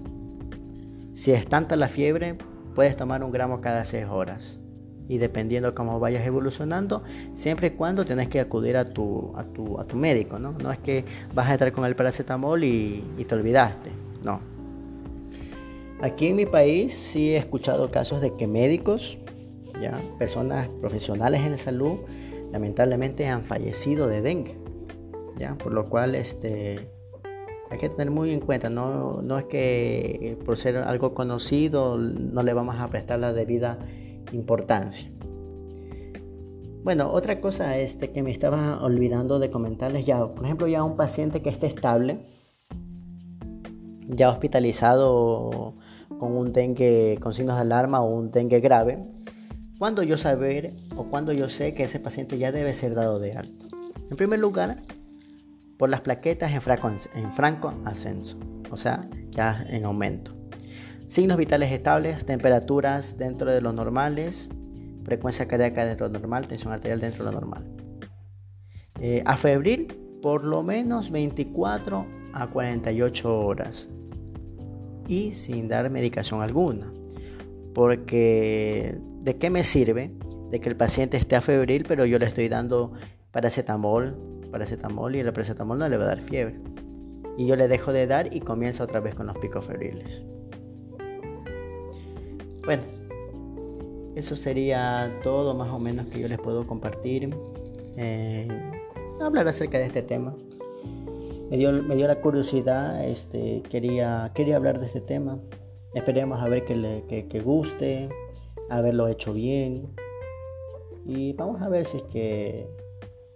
Si 1.14 1.32
es 1.32 1.48
tanta 1.48 1.76
la 1.76 1.88
fiebre, 1.88 2.38
puedes 2.76 2.96
tomar 2.96 3.24
un 3.24 3.32
gramo 3.32 3.60
cada 3.60 3.84
6 3.84 4.06
horas 4.06 4.60
y 5.10 5.18
dependiendo 5.18 5.74
cómo 5.74 6.00
vayas 6.00 6.26
evolucionando, 6.26 7.04
siempre 7.34 7.68
y 7.68 7.72
cuando 7.72 8.06
tienes 8.06 8.28
que 8.28 8.40
acudir 8.40 8.78
a 8.78 8.86
tu, 8.86 9.34
a 9.36 9.44
tu, 9.44 9.80
a 9.80 9.86
tu 9.86 9.96
médico, 9.96 10.40
¿no? 10.40 10.54
No 10.54 10.72
es 10.72 10.80
que 10.80 11.06
vas 11.34 11.50
a 11.50 11.54
estar 11.54 11.72
con 11.72 11.86
el 11.86 11.96
paracetamol 11.96 12.64
y, 12.64 13.04
y 13.18 13.26
te 13.26 13.36
olvidaste, 13.36 13.92
no. 14.24 14.40
Aquí 16.02 16.28
en 16.28 16.36
mi 16.36 16.46
país 16.46 16.94
sí 16.94 17.32
he 17.32 17.38
escuchado 17.38 17.90
casos 17.90 18.22
de 18.22 18.34
que 18.36 18.48
médicos, 18.48 19.18
ya, 19.82 20.00
personas 20.20 20.68
profesionales 20.80 21.42
en 21.42 21.58
salud, 21.58 22.00
lamentablemente 22.52 23.28
han 23.28 23.44
fallecido 23.44 24.08
de 24.08 24.22
dengue, 24.22 24.56
ya, 25.38 25.56
por 25.56 25.74
lo 25.74 25.86
cual 25.86 26.16
este, 26.16 26.90
hay 27.70 27.78
que 27.78 27.90
tener 27.90 28.12
muy 28.12 28.32
en 28.32 28.40
cuenta, 28.40 28.70
no, 28.70 29.22
no 29.22 29.38
es 29.38 29.46
que 29.46 30.38
por 30.46 30.58
ser 30.58 30.78
algo 30.78 31.14
conocido 31.14 31.98
no 31.98 32.44
le 32.44 32.54
vamos 32.54 32.78
a 32.80 32.88
prestar 32.88 33.20
la 33.20 33.34
debida 33.34 33.78
importancia. 34.32 35.10
Bueno, 36.84 37.12
otra 37.12 37.42
cosa 37.42 37.78
este, 37.78 38.12
que 38.12 38.24
me 38.24 38.32
estaba 38.32 38.82
olvidando 38.82 39.40
de 39.40 39.52
comentarles 39.52 40.06
ya, 40.06 40.26
por 40.26 40.46
ejemplo, 40.46 40.68
ya 40.68 40.84
un 40.84 40.96
paciente 40.96 41.42
que 41.42 41.50
esté 41.50 41.68
estable, 41.68 42.20
ya 44.08 44.30
hospitalizado 44.30 45.74
con 46.18 46.38
un 46.38 46.54
dengue 46.54 47.18
con 47.22 47.34
signos 47.34 47.56
de 47.56 47.64
alarma 47.64 48.02
o 48.02 48.10
un 48.10 48.32
dengue 48.32 48.62
grave, 48.62 49.06
cuando 49.78 50.02
yo 50.02 50.18
saber 50.18 50.72
o 50.96 51.04
cuando 51.04 51.34
yo 51.34 51.50
sé 51.50 51.74
que 51.74 51.84
ese 51.84 52.00
paciente 52.00 52.38
ya 52.38 52.52
debe 52.52 52.74
ser 52.74 52.96
dado 52.96 53.20
de 53.20 53.34
alta. 53.34 53.66
En 54.10 54.16
primer 54.16 54.40
lugar, 54.40 54.78
por 55.78 55.90
las 55.90 56.02
plaquetas 56.02 56.52
en 56.54 57.32
franco 57.34 57.74
ascenso, 57.84 58.38
o 58.72 58.78
sea, 58.78 59.02
ya 59.30 59.66
en 59.70 59.86
aumento. 59.86 60.37
Signos 61.08 61.38
vitales 61.38 61.72
estables, 61.72 62.26
temperaturas 62.26 63.18
dentro 63.18 63.52
de 63.52 63.62
los 63.62 63.74
normales, 63.74 64.50
frecuencia 65.06 65.48
cardíaca 65.48 65.86
dentro 65.86 66.08
de 66.10 66.14
lo 66.14 66.20
normal, 66.20 66.48
tensión 66.48 66.74
arterial 66.74 67.00
dentro 67.00 67.24
de 67.24 67.32
lo 67.32 67.40
normal. 67.40 67.64
Eh, 69.00 69.24
a 69.26 69.38
febril, 69.38 69.88
por 70.22 70.44
lo 70.44 70.64
menos 70.64 71.10
24 71.12 72.06
a 72.34 72.48
48 72.48 73.40
horas 73.40 73.90
y 75.08 75.32
sin 75.32 75.70
dar 75.70 75.90
medicación 75.90 76.42
alguna. 76.42 76.92
Porque, 77.74 78.98
¿de 79.22 79.38
qué 79.38 79.50
me 79.50 79.64
sirve 79.64 80.12
de 80.52 80.60
que 80.60 80.68
el 80.68 80.76
paciente 80.76 81.16
esté 81.16 81.38
a 81.38 81.42
febril, 81.42 81.86
pero 81.88 82.06
yo 82.06 82.20
le 82.20 82.26
estoy 82.26 82.50
dando 82.50 82.92
paracetamol, 83.32 84.18
paracetamol 84.52 85.16
y 85.16 85.20
el 85.20 85.32
paracetamol 85.32 85.80
no 85.80 85.88
le 85.88 85.96
va 85.96 86.04
a 86.04 86.08
dar 86.08 86.20
fiebre? 86.20 86.60
Y 87.38 87.46
yo 87.46 87.56
le 87.56 87.70
dejo 87.70 87.94
de 87.94 88.08
dar 88.08 88.36
y 88.36 88.42
comienza 88.42 88.84
otra 88.84 89.00
vez 89.00 89.16
con 89.16 89.28
los 89.28 89.38
picos 89.38 89.68
febriles. 89.68 90.24
Bueno, 92.68 92.84
eso 94.18 94.36
sería 94.36 95.10
todo 95.24 95.56
más 95.56 95.70
o 95.70 95.80
menos 95.80 96.08
que 96.08 96.20
yo 96.20 96.28
les 96.28 96.38
puedo 96.38 96.68
compartir. 96.68 97.34
Eh, 97.96 98.46
hablar 99.22 99.48
acerca 99.48 99.80
de 99.80 99.86
este 99.86 100.02
tema. 100.02 100.36
me 101.50 101.56
dio, 101.56 101.72
me 101.72 101.96
dio 101.96 102.08
la 102.08 102.20
curiosidad, 102.20 103.06
este, 103.06 103.64
quería, 103.70 104.32
quería 104.36 104.58
hablar 104.58 104.82
de 104.82 104.88
este 104.88 105.00
tema. 105.00 105.40
Esperemos 105.94 106.44
a 106.44 106.50
ver 106.50 106.66
que 106.66 106.76
le 106.76 107.06
que, 107.06 107.40
guste, 107.40 108.10
haberlo 108.70 109.08
hecho 109.08 109.32
bien. 109.32 109.88
Y 111.06 111.32
vamos 111.32 111.62
a 111.62 111.70
ver 111.70 111.86
si 111.86 112.00
es 112.00 112.04
que 112.04 112.68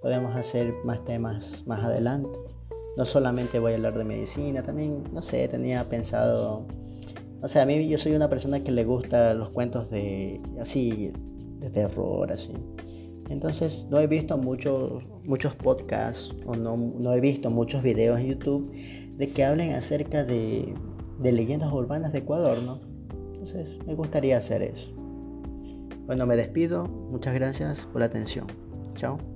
podemos 0.02 0.36
hacer 0.36 0.74
más 0.84 1.06
temas 1.06 1.66
más 1.66 1.82
adelante. 1.86 2.38
No 2.98 3.06
solamente 3.06 3.60
voy 3.60 3.72
a 3.72 3.76
hablar 3.76 3.98
de 3.98 4.04
medicina, 4.04 4.62
también, 4.62 5.06
no 5.14 5.22
sé, 5.22 5.48
tenía 5.48 5.88
pensado, 5.88 6.66
o 7.42 7.48
sea, 7.48 7.64
a 7.64 7.66
mí 7.66 7.88
yo 7.88 7.98
soy 7.98 8.14
una 8.14 8.30
persona 8.30 8.64
que 8.64 8.72
le 8.72 8.84
gusta 8.84 9.34
los 9.34 9.50
cuentos 9.50 9.90
de, 9.90 10.40
así, 10.60 11.12
de 11.60 11.70
terror, 11.70 12.32
así. 12.32 12.54
Entonces 13.30 13.88
no 13.90 14.00
he 14.00 14.08
visto 14.08 14.38
muchos, 14.38 15.04
muchos 15.28 15.56
podcasts 15.56 16.36
o 16.46 16.56
no, 16.56 16.76
no, 16.76 17.14
he 17.14 17.22
visto 17.22 17.50
muchos 17.50 17.82
videos 17.82 18.20
en 18.20 18.28
YouTube 18.28 18.72
de 19.18 19.30
que 19.30 19.46
hablen 19.46 19.74
acerca 19.74 20.24
de, 20.24 20.74
de 21.20 21.32
leyendas 21.32 21.72
urbanas 21.72 22.12
de 22.12 22.20
Ecuador, 22.20 22.62
¿no? 22.64 22.80
Entonces 23.34 23.80
me 23.88 23.96
gustaría 23.96 24.38
hacer 24.38 24.62
eso. 24.62 24.92
Bueno, 26.06 26.26
me 26.26 26.36
despido. 26.36 26.86
Muchas 26.86 27.34
gracias 27.34 27.86
por 27.86 28.02
la 28.02 28.08
atención. 28.08 28.48
Chao. 28.96 29.31